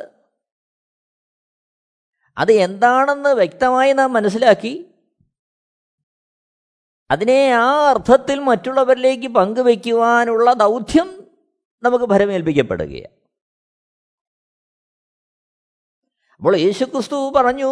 അത് 2.37 2.51
എന്താണെന്ന് 2.53 3.29
വ്യക്തമായി 3.29 3.91
നാം 3.91 4.13
മനസ്സിലാക്കി 4.13 4.73
അതിനെ 7.09 7.53
ആ 7.53 7.89
അർത്ഥത്തിൽ 7.89 8.39
മറ്റുള്ളവരിലേക്ക് 8.39 9.27
പങ്കുവയ്ക്കുവാനുള്ള 9.27 10.53
ദൗത്യം 10.53 11.09
നമുക്ക് 11.83 12.05
ഭരമേൽപ്പിക്കപ്പെടുകയാണ് 12.05 13.13
അപ്പോൾ 16.41 16.55
യേശുക്രിസ്തു 16.57 17.31
പറഞ്ഞു 17.35 17.69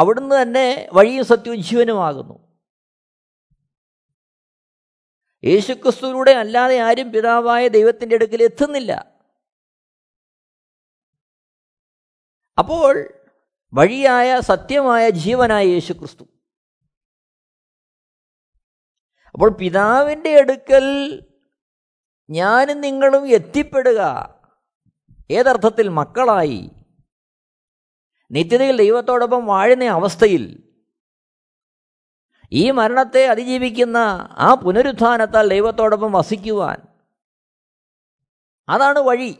അവിടുന്ന് 0.00 0.42
തന്നെ 0.42 0.88
വഴിയും 0.92 1.24
സത്യവും 1.24 1.60
ജീവനുമാകുന്നു 1.60 2.36
യേശുക്രിസ്തുവിലൂടെ 5.44 6.30
അല്ലാതെ 6.30 6.78
ആരും 6.78 7.12
പിതാവായ 7.12 7.68
ദൈവത്തിൻ്റെ 7.68 8.16
അടുക്കൽ 8.16 8.42
എത്തുന്നില്ല 8.42 8.92
അപ്പോൾ 12.58 13.17
വഴിയായ 13.72 14.40
സത്യമായ 14.40 15.10
ജീവനായ 15.10 15.64
യേശു 15.64 15.92
ക്രിസ്തു 15.92 16.24
അപ്പോൾ 19.34 19.50
പിതാവിൻ്റെ 19.52 20.38
അടുക്കൽ 20.40 20.86
ഞാനും 22.30 22.80
നിങ്ങളും 22.80 23.28
എത്തിപ്പെടുക 23.28 24.00
ഏതർത്ഥത്തിൽ 25.30 25.88
മക്കളായി 25.88 26.70
നിത്യതയിൽ 28.30 28.76
ദൈവത്തോടൊപ്പം 28.76 29.46
വാഴുന്ന 29.46 29.84
അവസ്ഥയിൽ 29.84 30.62
ഈ 32.52 32.70
മരണത്തെ 32.70 33.26
അതിജീവിക്കുന്ന 33.26 33.96
ആ 34.38 34.54
പുനരുത്ഥാനത്താൽ 34.54 35.48
ദൈവത്തോടൊപ്പം 35.48 36.12
വസിക്കുവാൻ 36.12 36.78
അതാണ് 38.68 38.98
വഴി 38.98 39.38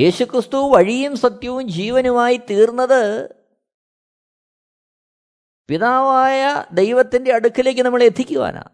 യേശുക്രിസ്തു 0.00 0.56
വഴിയും 0.56 1.16
സത്യവും 1.16 1.68
ജീവനുമായി 1.68 2.36
തീർന്നത് 2.36 3.02
പിതാവായ 5.68 6.64
ദൈവത്തിൻ്റെ 6.72 7.32
അടുക്കിലേക്ക് 7.32 7.82
നമ്മൾ 7.82 8.02
എത്തിക്കുവാനാണ് 8.02 8.72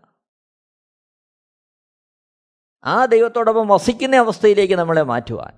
ആ 2.85 3.05
ദൈവത്തോടൊപ്പം 3.05 3.69
വസിക്കുന്ന 3.69 4.17
അവസ്ഥയിലേക്ക് 4.17 4.75
നമ്മളെ 4.75 5.03
മാറ്റുവാൻ 5.03 5.53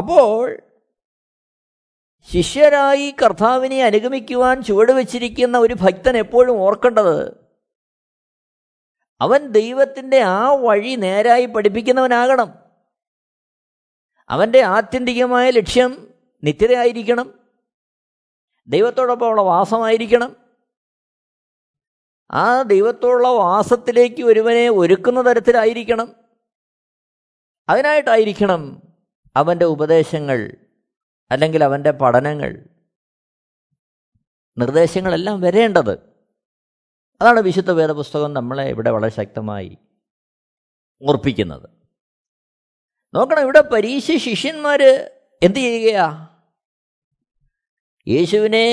അപ്പോൾ 0.00 0.60
ശിഷ്യരായി 2.28 3.10
കർത്താവിനെ 3.22 3.82
അനുഗമിക്കുവാൻ 3.82 4.62
ചുവടുവെച്ചിരിക്കുന്ന 4.62 5.58
ഒരു 5.58 5.74
ഭക്തൻ 5.74 6.16
എപ്പോഴും 6.16 6.60
ഓർക്കേണ്ടത് 6.60 7.16
അവൻ 9.20 9.52
ദൈവത്തിൻ്റെ 9.52 10.22
ആ 10.22 10.52
വഴി 10.54 10.94
നേരായി 10.96 11.46
പഠിപ്പിക്കുന്നവനാകണം 11.46 12.65
അവൻ്റെ 14.30 14.62
ആത്യന്തികമായ 14.62 15.50
ലക്ഷ്യം 15.50 16.08
നിത്യതയായിരിക്കണം 16.42 17.34
ദൈവത്തോടൊപ്പമുള്ള 18.68 19.42
വാസമായിരിക്കണം 19.42 20.36
ആ 22.30 22.62
ദൈവത്തോടുള്ള 22.62 23.28
വാസത്തിലേക്ക് 23.28 24.22
ഒരുവനെ 24.22 24.70
ഒരുക്കുന്ന 24.70 25.22
തരത്തിലായിരിക്കണം 25.22 26.08
അതിനായിട്ടായിരിക്കണം 27.68 28.82
അവൻ്റെ 29.36 29.64
ഉപദേശങ്ങൾ 29.64 30.56
അല്ലെങ്കിൽ 31.30 31.64
അവൻ്റെ 31.64 31.90
പഠനങ്ങൾ 31.90 32.64
നിർദ്ദേശങ്ങളെല്ലാം 34.56 35.40
വരേണ്ടത് 35.40 35.94
അതാണ് 37.20 37.40
വിശുദ്ധ 37.40 37.70
വേദപുസ്തകം 37.70 38.32
നമ്മളെ 38.32 38.70
ഇവിടെ 38.70 38.90
വളരെ 38.90 39.08
ശക്തമായി 39.08 39.78
ഓർപ്പിക്കുന്നത് 41.02 41.85
നോക്കണം 43.16 43.42
ഇവിടെ 43.42 43.62
പരീശ 43.72 44.16
ശിഷ്യന്മാർ 44.22 44.80
എന്ത് 45.42 45.58
ചെയ്യുകയാ 45.58 46.06
യേശുവിനെ 48.06 48.66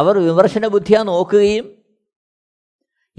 അവർ 0.00 0.14
വിമർശന 0.18 0.66
ബുദ്ധിയാ 0.66 1.00
നോക്കുകയും 1.02 1.66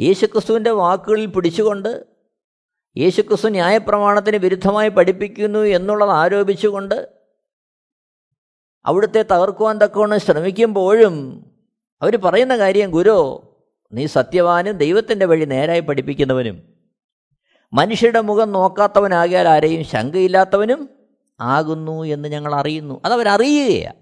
യേശുക്രിസ്തുവിൻ്റെ 0.00 0.72
വാക്കുകളിൽ 0.72 1.28
പിടിച്ചുകൊണ്ട് 1.28 1.92
യേശുക്രിസ്തു 2.96 3.50
ന്യായപ്രമാണത്തിന് 3.50 4.38
വിരുദ്ധമായി 4.38 4.90
പഠിപ്പിക്കുന്നു 4.90 5.62
എന്നുള്ളത് 5.70 6.14
ആരോപിച്ചുകൊണ്ട് 6.14 6.98
അവിടുത്തെ 8.86 9.22
തകർക്കുവാൻ 9.32 9.78
തക്കവണ് 9.78 10.18
ശ്രമിക്കുമ്പോഴും 10.18 11.16
അവർ 12.02 12.14
പറയുന്ന 12.24 12.56
കാര്യം 12.58 12.90
ഗുരു 12.92 13.18
നീ 13.94 14.04
സത്യവാനും 14.08 14.76
ദൈവത്തിൻ്റെ 14.78 15.26
വഴി 15.26 15.46
നേരായി 15.46 15.80
പഠിപ്പിക്കുന്നവനും 15.80 16.58
മനുഷ്യരുടെ 17.74 18.22
മുഖം 18.22 18.52
നോക്കാത്തവനാകിയാൽ 18.52 19.48
ആരെയും 19.48 19.84
ശങ്കയില്ലാത്തവനും 19.84 20.90
ആകുന്നു 21.40 22.06
എന്ന് 22.06 22.30
ഞങ്ങൾ 22.30 22.56
അറിയുന്നു 22.56 23.02
അതവരറിയുകയാണ് 23.06 23.96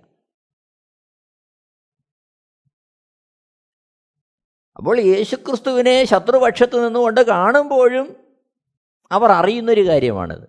അപ്പോൾ 4.79 4.99
യേശുക്രിസ്തുവിനെ 4.99 6.03
ശത്രുപക്ഷത്ത് 6.03 6.87
നിന്നുകൊണ്ട് 6.87 7.21
കാണുമ്പോഴും 7.21 8.07
അവർ 9.11 9.31
അറിയുന്നൊരു 9.31 9.87
കാര്യമാണിത് 9.87 10.47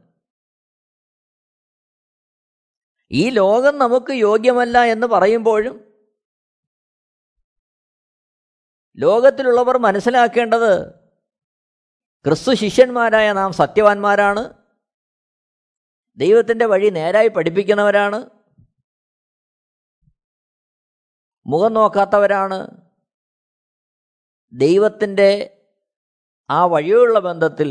ഈ 3.11 3.31
ലോകം 3.31 3.79
നമുക്ക് 3.79 4.13
യോഗ്യമല്ല 4.13 4.79
എന്ന് 4.85 5.07
പറയുമ്പോഴും 5.07 5.77
ലോകത്തിലുള്ളവർ 8.99 9.79
മനസ്സിലാക്കേണ്ടത് 9.79 10.73
ക്രിസ്തു 12.25 12.53
ശിഷ്യന്മാരായ 12.55 13.33
നാം 13.33 13.51
സത്യവാന്മാരാണ് 13.53 14.43
ദൈവത്തിൻ്റെ 16.19 16.67
വഴി 16.67 16.89
നേരായി 16.91 17.29
പഠിപ്പിക്കുന്നവരാണ് 17.29 18.19
മുഖം 21.47 21.73
നോക്കാത്തവരാണ് 21.73 22.59
ദൈവത്തിൻ്റെ 24.53 25.31
ആ 26.51 26.59
വഴിയുള്ള 26.67 27.19
ബന്ധത്തിൽ 27.19 27.71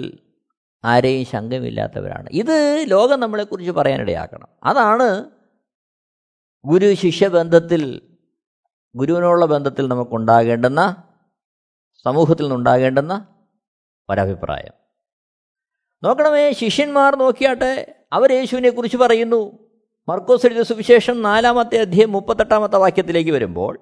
ആരെയും 0.83 1.25
ശങ്കമില്ലാത്തവരാണ് 1.25 2.27
ഇത് 2.31 2.57
ലോകം 2.87 3.19
നമ്മളെക്കുറിച്ച് 3.19 3.71
പറയാനിടയാക്കണം 3.71 4.49
അതാണ് 4.63 5.07
ഗുരു 6.65 6.89
ബന്ധത്തിൽ 7.29 7.83
ഗുരുവിനോടുള്ള 8.95 9.45
ബന്ധത്തിൽ 9.45 9.85
നമുക്കുണ്ടാകേണ്ടുന്ന 9.87 10.83
സമൂഹത്തിൽ 12.05 12.45
നിന്നുണ്ടാകേണ്ടുന്ന 12.45 13.13
ഒരഭിപ്രായം 14.09 14.73
നോക്കണമേ 16.03 16.51
ശിഷ്യന്മാർ 16.51 17.15
നോക്കിയാട്ടെ 17.15 17.95
അവർ 18.11 18.31
യേശുവിനെ 18.31 18.69
കുറിച്ച് 18.69 18.97
പറയുന്നു 18.97 19.69
മർക്കോസ് 20.07 20.45
എഴുതിയ 20.45 20.63
സുവിശേഷം 20.63 21.21
നാലാമത്തെ 21.21 21.77
അധ്യയം 21.77 22.11
മുപ്പത്തെട്ടാമത്തെ 22.11 22.77
വാക്യത്തിലേക്ക് 22.77 23.31
വരുമ്പോൾ 23.31 23.79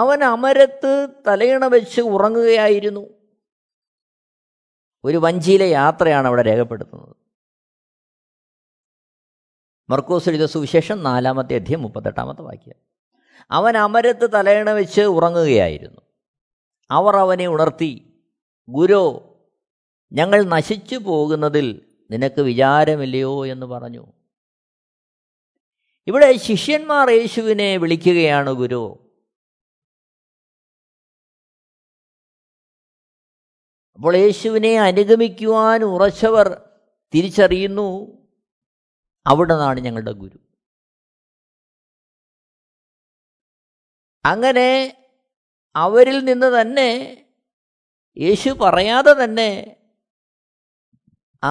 അവൻ 0.00 0.24
അമരത്ത് 0.24 1.08
തലയിണ 1.26 1.66
വെച്ച് 1.66 2.00
ഉറങ്ങുകയായിരുന്നു 2.00 3.08
ഒരു 5.04 5.18
വഞ്ചിയിലെ 5.18 5.68
യാത്രയാണ് 5.68 6.26
അവിടെ 6.26 6.42
രേഖപ്പെടുത്തുന്നത് 6.42 7.16
മർക്കോസ് 9.88 10.28
എഴുതിയ 10.28 10.46
സുവിശേഷം 10.46 11.02
നാലാമത്തെ 11.02 11.54
അധ്യയം 11.54 11.82
മുപ്പത്തെട്ടാമത്തെ 11.82 12.42
വാക്യം 12.42 12.76
അവൻ 13.50 13.76
അമരത്ത് 13.76 14.32
തലയിണ 14.34 14.70
വെച്ച് 14.70 15.00
ഉറങ്ങുകയായിരുന്നു 15.00 16.02
അവർ 16.90 17.14
അവനെ 17.16 17.46
ഉണർത്തി 17.48 17.92
ഗുരു 18.68 19.02
ഞങ്ങൾ 20.12 20.40
നശിച്ചു 20.46 20.96
പോകുന്നതിൽ 21.00 21.66
നിനക്ക് 22.10 22.40
വിചാരമില്ലയോ 22.40 23.34
എന്ന് 23.46 23.66
പറഞ്ഞു 23.66 24.04
ഇവിടെ 26.06 26.28
ശിഷ്യന്മാർ 26.38 27.06
യേശുവിനെ 27.10 27.68
വിളിക്കുകയാണ് 27.76 28.52
ഗുരു 28.52 28.84
അപ്പോൾ 33.98 34.14
യേശുവിനെ 34.16 34.70
അനുഗമിക്കുവാൻ 34.80 35.80
ഉറച്ചവർ 35.84 36.48
തിരിച്ചറിയുന്നു 37.14 37.88
അവിടെ 39.26 39.54
നിന്നാണ് 39.54 39.80
ഞങ്ങളുടെ 39.80 40.12
ഗുരു 40.12 40.38
അങ്ങനെ 44.24 44.68
അവരിൽ 45.74 46.24
നിന്ന് 46.24 46.46
തന്നെ 46.60 46.90
യേശു 48.16 48.50
പറയാതെ 48.50 49.12
തന്നെ 49.24 49.50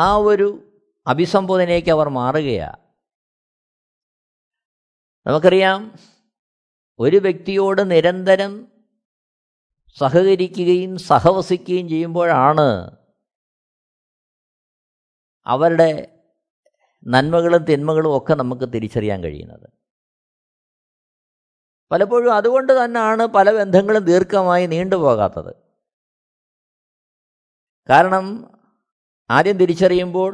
ആ 0.00 0.17
ഒരു 0.17 0.47
അഭിസംബോധനയ്ക്ക് 1.07 1.89
അവർ 1.89 2.07
മാറുകയാണ് 2.09 2.79
നമുക്കറിയാം 5.25 5.79
ഒരു 6.99 7.17
വ്യക്തിയോട് 7.17 7.91
നിരന്തരം 7.91 8.67
സഹകരിക്കുകയും 9.97 10.97
സഹവസിക്കുകയും 10.97 11.89
ചെയ്യുമ്പോഴാണ് 11.89 12.67
അവരുടെ 15.47 15.89
നന്മകളും 17.05 17.63
തിന്മകളും 17.63 18.17
ഒക്കെ 18.17 18.33
നമുക്ക് 18.33 18.73
തിരിച്ചറിയാൻ 18.73 19.23
കഴിയുന്നത് 19.23 19.78
പലപ്പോഴും 21.91 22.29
അതുകൊണ്ട് 22.33 22.73
തന്നെയാണ് 22.73 23.23
പല 23.27 23.51
ബന്ധങ്ങളും 23.51 24.03
ദീർഘമായി 24.03 24.65
നീണ്ടുപോകാത്തത് 24.67 25.51
കാരണം 27.89 28.25
ആദ്യം 29.29 29.57
തിരിച്ചറിയുമ്പോൾ 29.57 30.31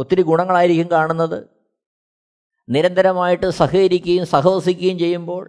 ഒത്തിരി 0.00 0.22
ഗുണങ്ങളായിരിക്കും 0.22 0.88
കാണുന്നത് 0.90 1.38
നിരന്തരമായിട്ട് 2.68 3.46
സഹകരിക്കുകയും 3.50 4.26
സഹവസിക്കുകയും 4.26 4.98
ചെയ്യുമ്പോൾ 4.98 5.44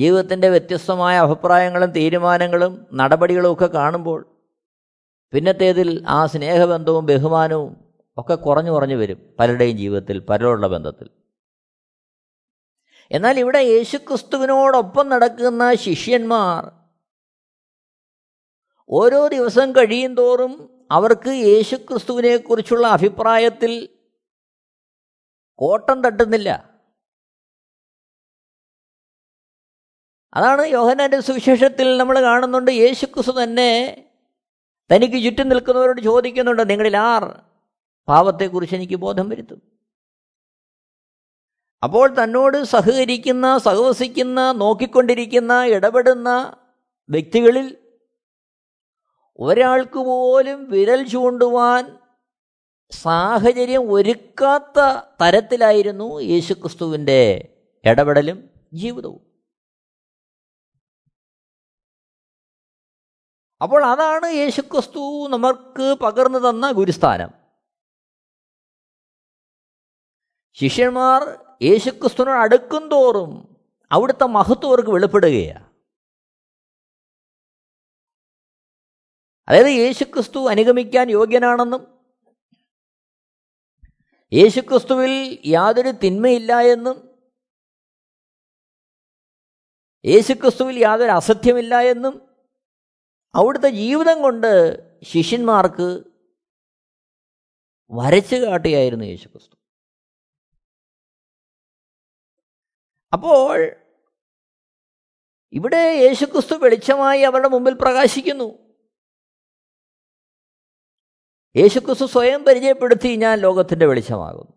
ജീവിതത്തിൻ്റെ 0.00 0.48
വ്യത്യസ്തമായ 0.48 1.16
അഭിപ്രായങ്ങളും 1.18 1.90
തീരുമാനങ്ങളും 1.90 2.72
നടപടികളും 2.92 3.52
ഒക്കെ 3.52 3.66
കാണുമ്പോൾ 3.66 4.20
പിന്നത്തേതിൽ 5.32 5.88
ആ 6.08 6.26
സ്നേഹബന്ധവും 6.26 7.06
ബഹുമാനവും 7.06 7.70
ഒക്കെ 8.16 8.34
കുറഞ്ഞു 8.36 8.70
കുറഞ്ഞു 8.70 8.96
വരും 8.96 9.18
പലരുടെയും 9.38 9.76
ജീവിതത്തിൽ 9.76 10.18
പലരോടുള്ള 10.28 10.66
ബന്ധത്തിൽ 10.66 11.08
എന്നാൽ 13.10 13.38
ഇവിടെ 13.38 13.58
യേശുക്രിസ്തുവിനോടൊപ്പം 13.58 15.08
നടക്കുന്ന 15.08 15.74
ശിഷ്യന്മാർ 15.74 16.62
ഓരോ 18.90 19.28
ദിവസം 19.28 19.72
കഴിയും 19.72 20.14
തോറും 20.14 20.52
അവർക്ക് 20.90 21.30
യേശുക്രിസ്തുവിനെക്കുറിച്ചുള്ള 21.30 22.86
അഭിപ്രായത്തിൽ 22.86 23.72
കോട്ടം 25.58 26.02
തട്ടുന്നില്ല 26.02 26.50
അതാണ് 30.32 30.66
യോഹനാൻ്റെ 30.66 31.20
സുവിശേഷത്തിൽ 31.20 31.96
നമ്മൾ 31.96 32.20
കാണുന്നുണ്ട് 32.20 32.70
യേശുക്രിസ്തു 32.72 33.42
തന്നെ 33.42 33.70
തനിക്ക് 34.90 35.24
ചുറ്റും 35.24 35.48
നിൽക്കുന്നവരോട് 35.48 36.00
ചോദിക്കുന്നുണ്ട് 36.00 36.70
നിങ്ങളിൽ 36.70 36.96
ആർ 36.96 37.24
പാവത്തെക്കുറിച്ച് 38.08 38.74
എനിക്ക് 38.74 38.94
ബോധം 38.96 39.28
വരുത്തും 39.28 39.75
അപ്പോൾ 41.82 42.06
തന്നോട് 42.08 42.56
സഹകരിക്കുന്ന 42.64 43.46
സഹവസിക്കുന്ന 43.58 44.40
നോക്കിക്കൊണ്ടിരിക്കുന്ന 44.52 45.52
ഇടപെടുന്ന 45.66 46.30
വ്യക്തികളിൽ 47.08 47.66
ഒരാൾക്ക് 49.38 50.00
പോലും 50.00 50.58
വിരൽ 50.70 51.00
ചൂണ്ടുവാൻ 51.08 51.84
സാഹചര്യം 52.92 53.84
ഒരുക്കാത്ത 53.90 54.78
തരത്തിലായിരുന്നു 55.20 56.08
യേശുക്രിസ്തുവിൻ്റെ 56.22 57.20
ഇടപെടലും 57.84 58.38
ജീവിതവും 58.72 59.22
അപ്പോൾ 63.60 63.82
അതാണ് 63.86 64.28
യേശുക്രിസ്തു 64.32 65.02
നമുക്ക് 65.26 65.86
പകർന്നു 66.00 66.38
തന്ന 66.38 66.66
ഗുരുസ്ഥാനം 66.72 67.30
ശിഷ്യന്മാർ 70.58 71.22
യേശുക്രിസ്തുവിനോട് 71.62 72.40
അടുക്കും 72.40 72.88
തോറും 72.88 73.32
അവിടുത്തെ 73.90 74.26
മഹത്വം 74.26 74.68
അവർക്ക് 74.68 74.90
വെളിപ്പെടുകയാണ് 74.90 75.66
അതായത് 79.48 79.66
യേശുക്രിസ്തു 79.66 80.48
അനുഗമിക്കാൻ 80.48 81.10
യോഗ്യനാണെന്നും 81.10 81.82
യേശുക്രിസ്തുവിൽ 84.32 85.40
യാതൊരു 85.46 85.90
തിന്മയില്ല 85.90 86.60
എന്നും 86.60 86.96
യേശുക്രിസ്തുവിൽ 90.04 90.78
യാതൊരു 90.78 91.10
അസത്യമില്ല 91.10 91.80
എന്നും 91.80 92.22
അവിടുത്തെ 93.34 93.70
ജീവിതം 93.70 94.22
കൊണ്ട് 94.22 94.50
ശിഷ്യന്മാർക്ക് 95.02 96.04
വരച്ചു 97.90 98.36
കാട്ടുകയായിരുന്നു 98.36 99.04
യേശുക്രിസ്തു 99.04 99.56
അപ്പോൾ 103.16 103.58
ഇവിടെ 105.52 105.82
യേശുക്രിസ്തു 105.98 106.54
വെളിച്ചമായി 106.54 107.22
അവരുടെ 107.22 107.48
മുമ്പിൽ 107.48 107.74
പ്രകാശിക്കുന്നു 107.74 108.48
യേശുക്രിസ്തു 111.54 112.04
സ്വയം 112.06 112.44
പരിചയപ്പെടുത്തി 112.44 113.16
ഞാൻ 113.16 113.38
ലോകത്തിൻ്റെ 113.38 113.86
വെളിച്ചമാകുന്നു 113.86 114.52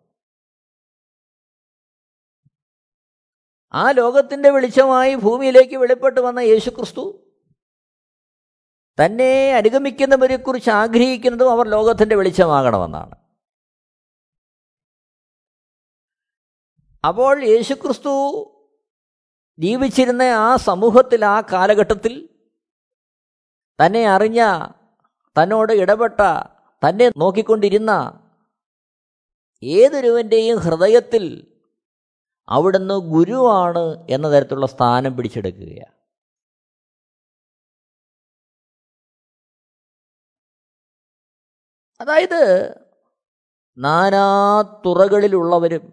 ആ 3.73 3.91
ലോകത്തിൻ്റെ 3.91 4.49
വെളിച്ചമായി 4.49 5.15
ഭൂമിയിലേക്ക് 5.15 5.77
വെളിപ്പെട്ട് 5.77 6.19
വന്ന 6.19 6.39
യേശുക്രിസ്തു 6.39 7.23
തന്നെ 8.99 9.51
അനുഗമിക്കുന്നവരെക്കുറിച്ച് 9.51 10.69
ആഗ്രഹിക്കുന്നതും 10.69 11.51
അവർ 11.51 11.67
ലോകത്തിൻ്റെ 11.67 12.15
വെളിച്ചമാകണമെന്നാണ് 12.15 13.28
അപ്പോൾ 17.03 17.43
യേശുക്രിസ്തു 17.43 18.13
ജീവിച്ചിരുന്ന 19.59 20.23
ആ 20.23 20.55
സമൂഹത്തിൽ 20.55 21.25
ആ 21.25 21.41
കാലഘട്ടത്തിൽ 21.41 22.13
തന്നെ 23.79 24.07
അറിഞ്ഞ 24.07 24.41
തന്നോട് 25.35 25.73
ഇടപെട്ട 25.73 26.21
തന്നെ 26.83 27.07
നോക്കിക്കൊണ്ടിരുന്ന 27.17 27.91
ഏതൊരുവൻ്റെയും 29.63 30.59
ഹൃദയത്തിൽ 30.59 31.25
അവിടുന്ന് 32.47 32.95
ഗുരുവാണ് 33.09 33.85
എന്ന 34.09 34.27
തരത്തിലുള്ള 34.29 34.65
സ്ഥാനം 34.65 35.15
പിടിച്ചെടുക്കുകയാണ് 35.15 35.95
അതായത് 41.99 42.41
നാനാ 43.77 44.25
തുറകളിലുള്ളവരും 44.85 45.93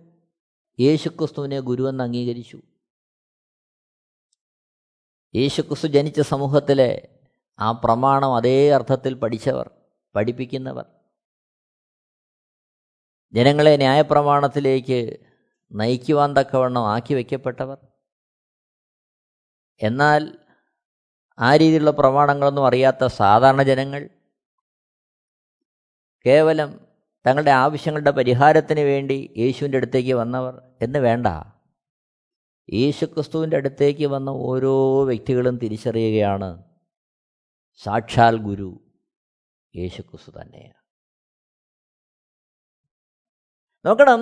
യേശുക്രിസ്തുവിനെ 0.78 1.60
ഗുരുവെന്ന് 1.60 2.04
അംഗീകരിച്ചു 2.04 2.62
യേശുക്രിസ്തു 5.36 5.86
ജനിച്ച 5.86 6.20
സമൂഹത്തിലെ 6.20 7.08
ആ 7.60 7.70
പ്രമാണം 7.70 8.36
അതേ 8.36 8.70
അർത്ഥത്തിൽ 8.70 9.14
പഠിച്ചവർ 9.14 9.70
പഠിപ്പിക്കുന്നവർ 10.14 10.86
ജനങ്ങളെ 13.34 13.76
ന്യായപ്രമാണത്തിലേക്ക് 13.76 15.18
നയിക്കുവാൻ 15.72 16.34
തക്കവണ്ണം 16.38 16.86
ആക്കി 16.86 17.14
വയ്ക്കപ്പെട്ടവർ 17.14 17.78
എന്നാൽ 19.80 20.38
ആ 21.38 21.56
രീതിയിലുള്ള 21.56 21.90
പ്രമാണങ്ങളൊന്നും 21.90 22.66
അറിയാത്ത 22.66 23.06
സാധാരണ 23.06 23.62
ജനങ്ങൾ 23.62 24.08
കേവലം 26.24 26.85
തങ്ങളുടെ 27.26 27.50
ആവശ്യങ്ങളുടെ 27.50 28.10
പരിഹാരത്തിന് 28.10 28.80
വേണ്ടി 28.80 29.30
യേശുവിൻ്റെ 29.36 29.78
അടുത്തേക്ക് 29.78 30.14
വന്നവർ 30.14 30.54
എന്ന് 30.82 30.98
വേണ്ട 30.98 31.26
യേശുക്രിസ്തുവിൻ്റെ 32.72 33.56
അടുത്തേക്ക് 33.56 34.06
വന്ന 34.06 34.30
ഓരോ 34.30 35.04
വ്യക്തികളും 35.04 35.56
തിരിച്ചറിയുകയാണ് 35.58 36.48
സാക്ഷാൽ 37.82 38.36
ഗുരു 38.38 38.70
യേശുക്രിസ്തു 39.74 40.30
തന്നെയാണ് 40.40 40.80
നോക്കണം 43.84 44.20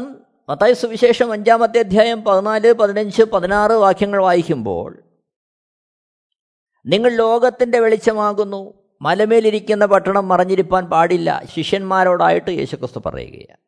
മത്തായ 0.48 0.72
സുവിശേഷം 0.72 1.32
അഞ്ചാമത്തെ 1.32 1.78
അധ്യായം 1.78 2.22
പതിനാല് 2.22 2.72
പതിനഞ്ച് 2.72 3.22
പതിനാറ് 3.22 3.72
വാക്യങ്ങൾ 3.72 4.22
വായിക്കുമ്പോൾ 4.22 4.90
നിങ്ങൾ 6.84 7.10
ലോകത്തിൻ്റെ 7.10 7.78
വെളിച്ചമാകുന്നു 7.80 8.83
മലമേലിരിക്കുന്ന 9.00 9.84
പട്ടണം 9.86 10.28
മറഞ്ഞിരിപ്പാൻ 10.28 10.84
പാടില്ല 10.86 11.30
ശിഷ്യന്മാരോടായിട്ട് 11.54 12.50
യേശുക്രിസ്തു 12.50 13.00
പറയുകയാണ് 13.00 13.60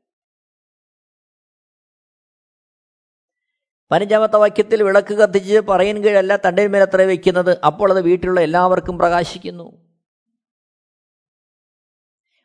പതിനഞ്ചാമത്തെ 3.91 4.39
വാക്യത്തിൽ 4.39 4.83
വിളക്ക് 4.83 5.15
കത്തിച്ച് 5.15 5.59
പറയൻ 5.69 6.05
കീഴല്ല 6.05 6.37
തൻ്റെ 6.37 6.63
അത്ര 6.83 7.03
വയ്ക്കുന്നത് 7.03 7.59
അപ്പോൾ 7.65 7.91
അത് 7.91 8.01
വീട്ടിലുള്ള 8.05 8.41
എല്ലാവർക്കും 8.41 8.99
പ്രകാശിക്കുന്നു 8.99 9.67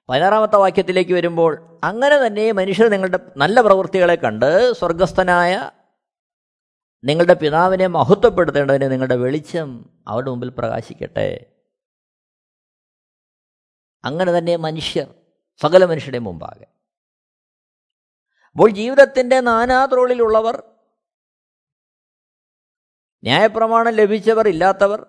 പതിനാറാമത്തെ 0.09 0.57
വാക്യത്തിലേക്ക് 0.57 1.13
വരുമ്പോൾ 1.13 1.51
അങ്ങനെ 1.83 2.15
തന്നെ 2.17 2.45
മനുഷ്യർ 2.51 2.87
നിങ്ങളുടെ 2.89 3.19
നല്ല 3.37 3.61
പ്രവൃത്തികളെ 3.61 4.15
കണ്ട് 4.15 4.49
സ്വർഗസ്ഥനായ 4.77 5.53
നിങ്ങളുടെ 7.03 7.33
പിതാവിനെ 7.33 7.87
മഹത്വപ്പെടുത്തേണ്ടതിന് 7.87 8.91
നിങ്ങളുടെ 8.91 9.15
വെളിച്ചം 9.15 9.69
അവരുടെ 10.07 10.29
മുമ്പിൽ 10.29 10.49
പ്രകാശിക്കട്ടെ 10.57 11.29
അങ്ങനെ 14.03 14.37
തന്നെ 14.37 14.57
മനുഷ്യർ 14.57 15.07
സകല 15.61 15.85
മനുഷ്യരുടെ 15.85 16.19
മുമ്പാകെ 16.19 16.67
അപ്പോൾ 18.55 18.69
ജീവിതത്തിൻ്റെ 18.69 19.39
നാനാത്രോളിലുള്ളവർ 19.41 20.55
ന്യായപ്രമാണം 23.23 23.93
ലഭിച്ചവർ 23.95 24.47
ഇല്ലാത്തവർ 24.47 24.99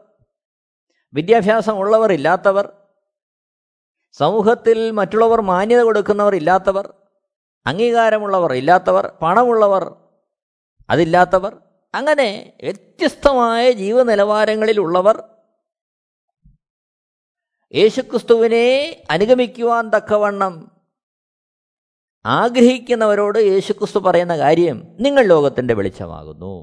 വിദ്യാഭ്യാസം 1.14 1.76
ഉള്ളവർ 1.78 2.12
ഇല്ലാത്തവർ 2.12 2.66
സമൂഹത്തിൽ 4.20 4.92
മറ്റുള്ളവർ 4.92 5.40
മാന്യത 5.40 5.82
കൊടുക്കുന്നവർ 5.82 6.34
ഇല്ലാത്തവർ 6.34 6.86
അംഗീകാരമുള്ളവർ 7.66 8.52
ഇല്ലാത്തവർ 8.52 9.06
പണമുള്ളവർ 9.22 9.84
അതില്ലാത്തവർ 10.88 11.52
അങ്ങനെ 11.94 12.28
വ്യത്യസ്തമായ 12.62 13.72
ജീവനിലവാരങ്ങളിലുള്ളവർ 13.72 15.16
യേശുക്രിസ്തുവിനെ 17.74 18.66
അനുഗമിക്കുവാൻ 19.10 19.90
തക്കവണ്ണം 19.94 20.54
ആഗ്രഹിക്കുന്നവരോട് 22.24 23.38
യേശുക്രിസ്തു 23.38 23.98
പറയുന്ന 23.98 24.36
കാര്യം 24.36 24.88
നിങ്ങൾ 25.00 25.24
ലോകത്തിൻ്റെ 25.24 25.74
വെളിച്ചമാകുന്നു 25.74 26.63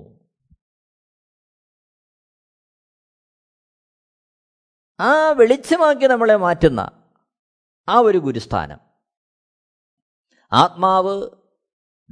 ആ 4.99 5.32
വെളിച്ചമാക്കി 5.32 6.08
നമ്മളെ 6.08 6.36
മാറ്റുന്ന 6.36 6.82
ആ 7.88 7.99
ഒരു 7.99 8.17
ഗുരുസ്ഥാനം 8.17 8.80
ആത്മാവ് 10.52 11.30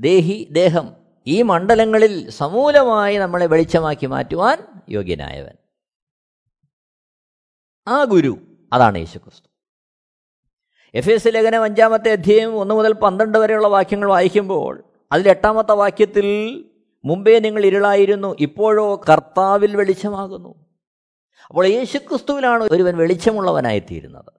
ദേഹി 0.00 0.48
ദേഹം 0.52 0.88
ഈ 1.28 1.42
മണ്ഡലങ്ങളിൽ 1.42 2.30
സമൂലമായി 2.30 3.18
നമ്മളെ 3.18 3.48
വെളിച്ചമാക്കി 3.48 4.08
മാറ്റുവാൻ 4.08 4.58
യോഗ്യനായവൻ 4.90 5.56
ആ 7.88 8.04
ഗുരു 8.04 8.47
അതാണ് 8.72 8.98
യേശുക്രിസ്തു 8.98 9.48
എഫ് 10.94 11.10
എസ് 11.10 11.28
ലേഖനം 11.28 11.64
അഞ്ചാമത്തെ 11.64 12.12
അധ്യായം 12.12 12.52
ഒന്ന് 12.60 12.76
മുതൽ 12.76 12.94
പന്ത്രണ്ട് 12.94 13.38
വരെയുള്ള 13.38 13.68
വാക്യങ്ങൾ 13.68 14.10
വായിക്കുമ്പോൾ 14.10 14.84
അതിൽ 15.12 15.30
എട്ടാമത്തെ 15.30 15.74
വാക്യത്തിൽ 15.74 16.28
മുമ്പേ 17.04 17.40
നിങ്ങൾ 17.40 17.66
ഇരുളായിരുന്നു 17.66 18.36
ഇപ്പോഴോ 18.40 19.02
കർത്താവിൽ 19.10 19.76
വെളിച്ചമാകുന്നു 19.76 20.52
അപ്പോൾ 21.44 21.66
യേശുക്രിസ്തുവിലാണ് 21.68 22.64
ഒരുവൻ 22.74 22.96
വെളിച്ചമുള്ളവനായിത്തീരുന്നത് 22.98 24.32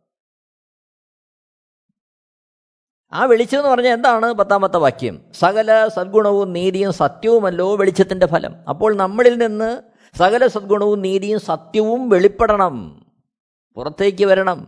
ആ 3.13 3.25
വെളിച്ചം 3.25 3.59
എന്ന് 3.59 3.71
പറഞ്ഞാൽ 3.71 3.93
എന്താണ് 3.93 4.35
പത്താമത്തെ 4.35 4.79
വാക്യം 4.79 5.15
സകല 5.33 5.89
സദ്ഗുണവും 5.89 6.53
നീതിയും 6.53 6.93
സത്യവുമല്ലോ 6.93 7.77
വെളിച്ചത്തിൻ്റെ 7.77 8.27
ഫലം 8.27 8.55
അപ്പോൾ 8.69 8.97
നമ്മളിൽ 8.97 9.39
നിന്ന് 9.39 9.71
സകല 10.17 10.47
സദ്ഗുണവും 10.47 11.03
നീതിയും 11.03 11.41
സത്യവും 11.41 12.09
വെളിപ്പെടണം 12.11 13.08
പുറത്തേക്ക് 13.79 14.27
വരണം 14.27 14.61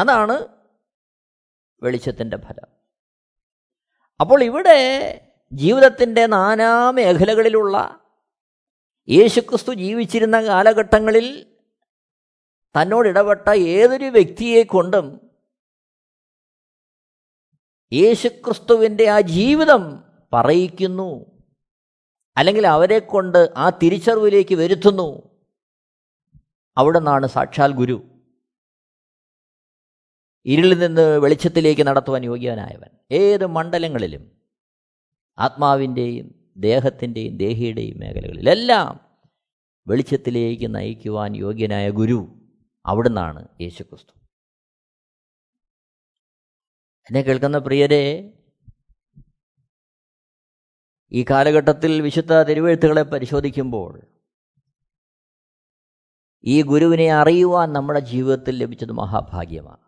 അതാണ് 0.00 0.36
വെളിച്ചത്തിൻ്റെ 1.82 2.36
ഫലം 2.36 2.68
അപ്പോൾ 4.20 4.44
ഇവിടെ 4.44 4.78
ജീവിതത്തിൻ്റെ 5.52 6.26
നാനാ 6.26 6.70
മേഖലകളിലുള്ള 6.90 7.76
യേശുക്രിസ്തു 9.08 9.72
ജീവിച്ചിരുന്ന 9.74 10.40
കാലഘട്ടങ്ങളിൽ 10.40 11.26
തന്നോട് 12.74 13.08
ഇടപെട്ട 13.08 13.48
ഏതൊരു 13.74 14.08
വ്യക്തിയെ 14.10 14.62
കൊണ്ടും 14.64 15.06
യേശുക്രിസ്തുവിൻ്റെ 17.92 19.08
ആ 19.08 19.20
ജീവിതം 19.20 19.82
പറയിക്കുന്നു 20.32 21.10
അല്ലെങ്കിൽ 22.36 22.66
അവരെക്കൊണ്ട് 22.66 23.38
ആ 23.56 23.70
തിരിച്ചറിവിലേക്ക് 23.82 24.54
വരുത്തുന്നു 24.54 25.08
അവിടെ 26.76 26.98
നിന്നാണ് 26.98 27.26
സാക്ഷാൽ 27.26 27.72
ഗുരു 27.72 27.96
ഇരുളിൽ 30.46 30.74
നിന്ന് 30.78 31.04
വെളിച്ചത്തിലേക്ക് 31.18 31.82
നടത്തുവാൻ 31.86 32.22
യോഗ്യവനായവൻ 32.24 32.90
ഏത് 33.18 33.44
മണ്ഡലങ്ങളിലും 33.48 34.24
ആത്മാവിൻ്റെയും 35.38 36.26
ദേഹത്തിൻ്റെയും 36.58 37.34
ദേഹിയുടെയും 37.36 37.96
മേഖലകളിലെല്ലാം 38.00 38.90
വെളിച്ചത്തിലേക്ക് 39.86 40.68
നയിക്കുവാൻ 40.74 41.32
യോഗ്യനായ 41.36 41.86
ഗുരു 41.92 42.20
നിന്നാണ് 42.84 43.40
യേശുക്രിസ്തു 43.60 44.14
എന്നെ 47.10 47.20
കേൾക്കുന്ന 47.22 47.58
പ്രിയരെ 47.58 48.04
ഈ 51.12 51.22
കാലഘട്ടത്തിൽ 51.30 51.92
വിശുദ്ധ 52.02 52.34
തിരുവെഴുത്തുകളെ 52.42 53.04
പരിശോധിക്കുമ്പോൾ 53.10 53.92
ഈ 56.44 56.62
ഗുരുവിനെ 56.62 57.08
അറിയുവാൻ 57.12 57.68
നമ്മുടെ 57.72 58.00
ജീവിതത്തിൽ 58.00 58.54
ലഭിച്ചത് 58.58 58.92
മഹാഭാഗ്യമാണ് 58.92 59.82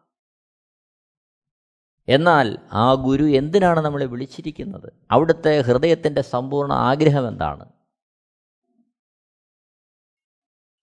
എന്നാൽ 2.09 2.49
ആ 2.73 2.95
ഗുരു 2.95 3.25
എന്തിനാണ് 3.31 3.81
നമ്മളെ 3.81 4.07
വിളിച്ചിരിക്കുന്നത് 4.07 4.89
അവിടുത്തെ 5.11 5.53
ഹൃദയത്തിൻ്റെ 5.61 6.23
സമ്പൂർണ്ണ 6.23 6.73
ആഗ്രഹം 6.73 7.25
എന്താണ് 7.29 7.65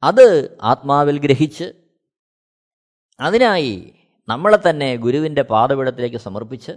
അത് 0.03 0.25
ആത്മാവിൽ 0.63 1.17
ഗ്രഹിച്ച് 1.19 1.67
അതിനായി 3.19 3.75
നമ്മളെ 4.27 4.57
തന്നെ 4.57 4.89
ഗുരുവിൻ്റെ 4.95 5.41
പാതപീഠത്തിലേക്ക് 5.41 6.17
സമർപ്പിച്ച് 6.17 6.73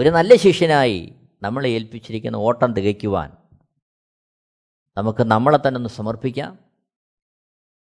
ഒരു 0.00 0.10
നല്ല 0.10 0.36
ശിഷ്യനായി 0.36 1.00
നമ്മളെ 1.42 1.68
ഏൽപ്പിച്ചിരിക്കുന്ന 1.68 2.36
ഓട്ടം 2.38 2.70
തികയ്ക്കുവാൻ 2.72 3.30
നമുക്ക് 4.96 5.22
നമ്മളെ 5.24 5.58
തന്നെ 5.58 5.78
ഒന്ന് 5.78 5.88
സമർപ്പിക്കാം 5.88 6.52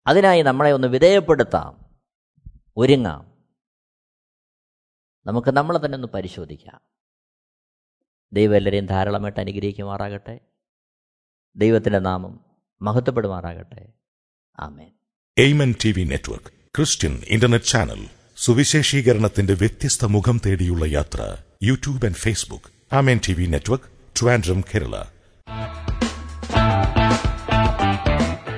അതിനായി 0.06 0.42
നമ്മളെ 0.42 0.72
ഒന്ന് 0.72 0.88
വിധേയപ്പെടുത്താം 0.88 1.74
ഒരുങ്ങാം 2.78 3.22
നമുക്ക് 5.26 5.52
നമ്മളെ 5.52 5.80
തന്നെ 5.80 5.98
ഒന്ന് 5.98 6.08
പരിശോധിക്കാം 6.08 6.80
ദൈവം 8.32 8.56
എല്ലാവരെയും 8.56 8.86
ധാരാളമായിട്ട് 8.86 9.40
അനുഗ്രഹിക്കുമാറാകട്ടെ 9.40 10.36
ദൈവത്തിൻ്റെ 11.56 12.00
നാമം 12.00 12.34
മഹത്വപ്പെടുമാറാകട്ടെ 12.82 13.84
Amen 14.60 14.92
Amen 15.38 15.72
T 15.84 15.92
V 15.92 16.04
network 16.04 16.52
Christian 16.76 17.14
internet 17.30 17.66
channel 17.66 18.02
സുവിശേഷീകരണത്തിന്റെ 18.38 19.54
വ്യത്യസ്ത 19.54 20.06
മുഖം 20.08 20.38
തേടിയുള്ള 20.46 20.86
യാത്ര 20.90 21.22
YouTube 21.64 22.06
and 22.06 22.22
Facebook 22.24 22.70
Amen 22.92 23.20
T 23.28 23.34
V 23.34 23.48
network 23.48 23.90
Trivandrum 24.16 24.62
Kerala 24.64 24.96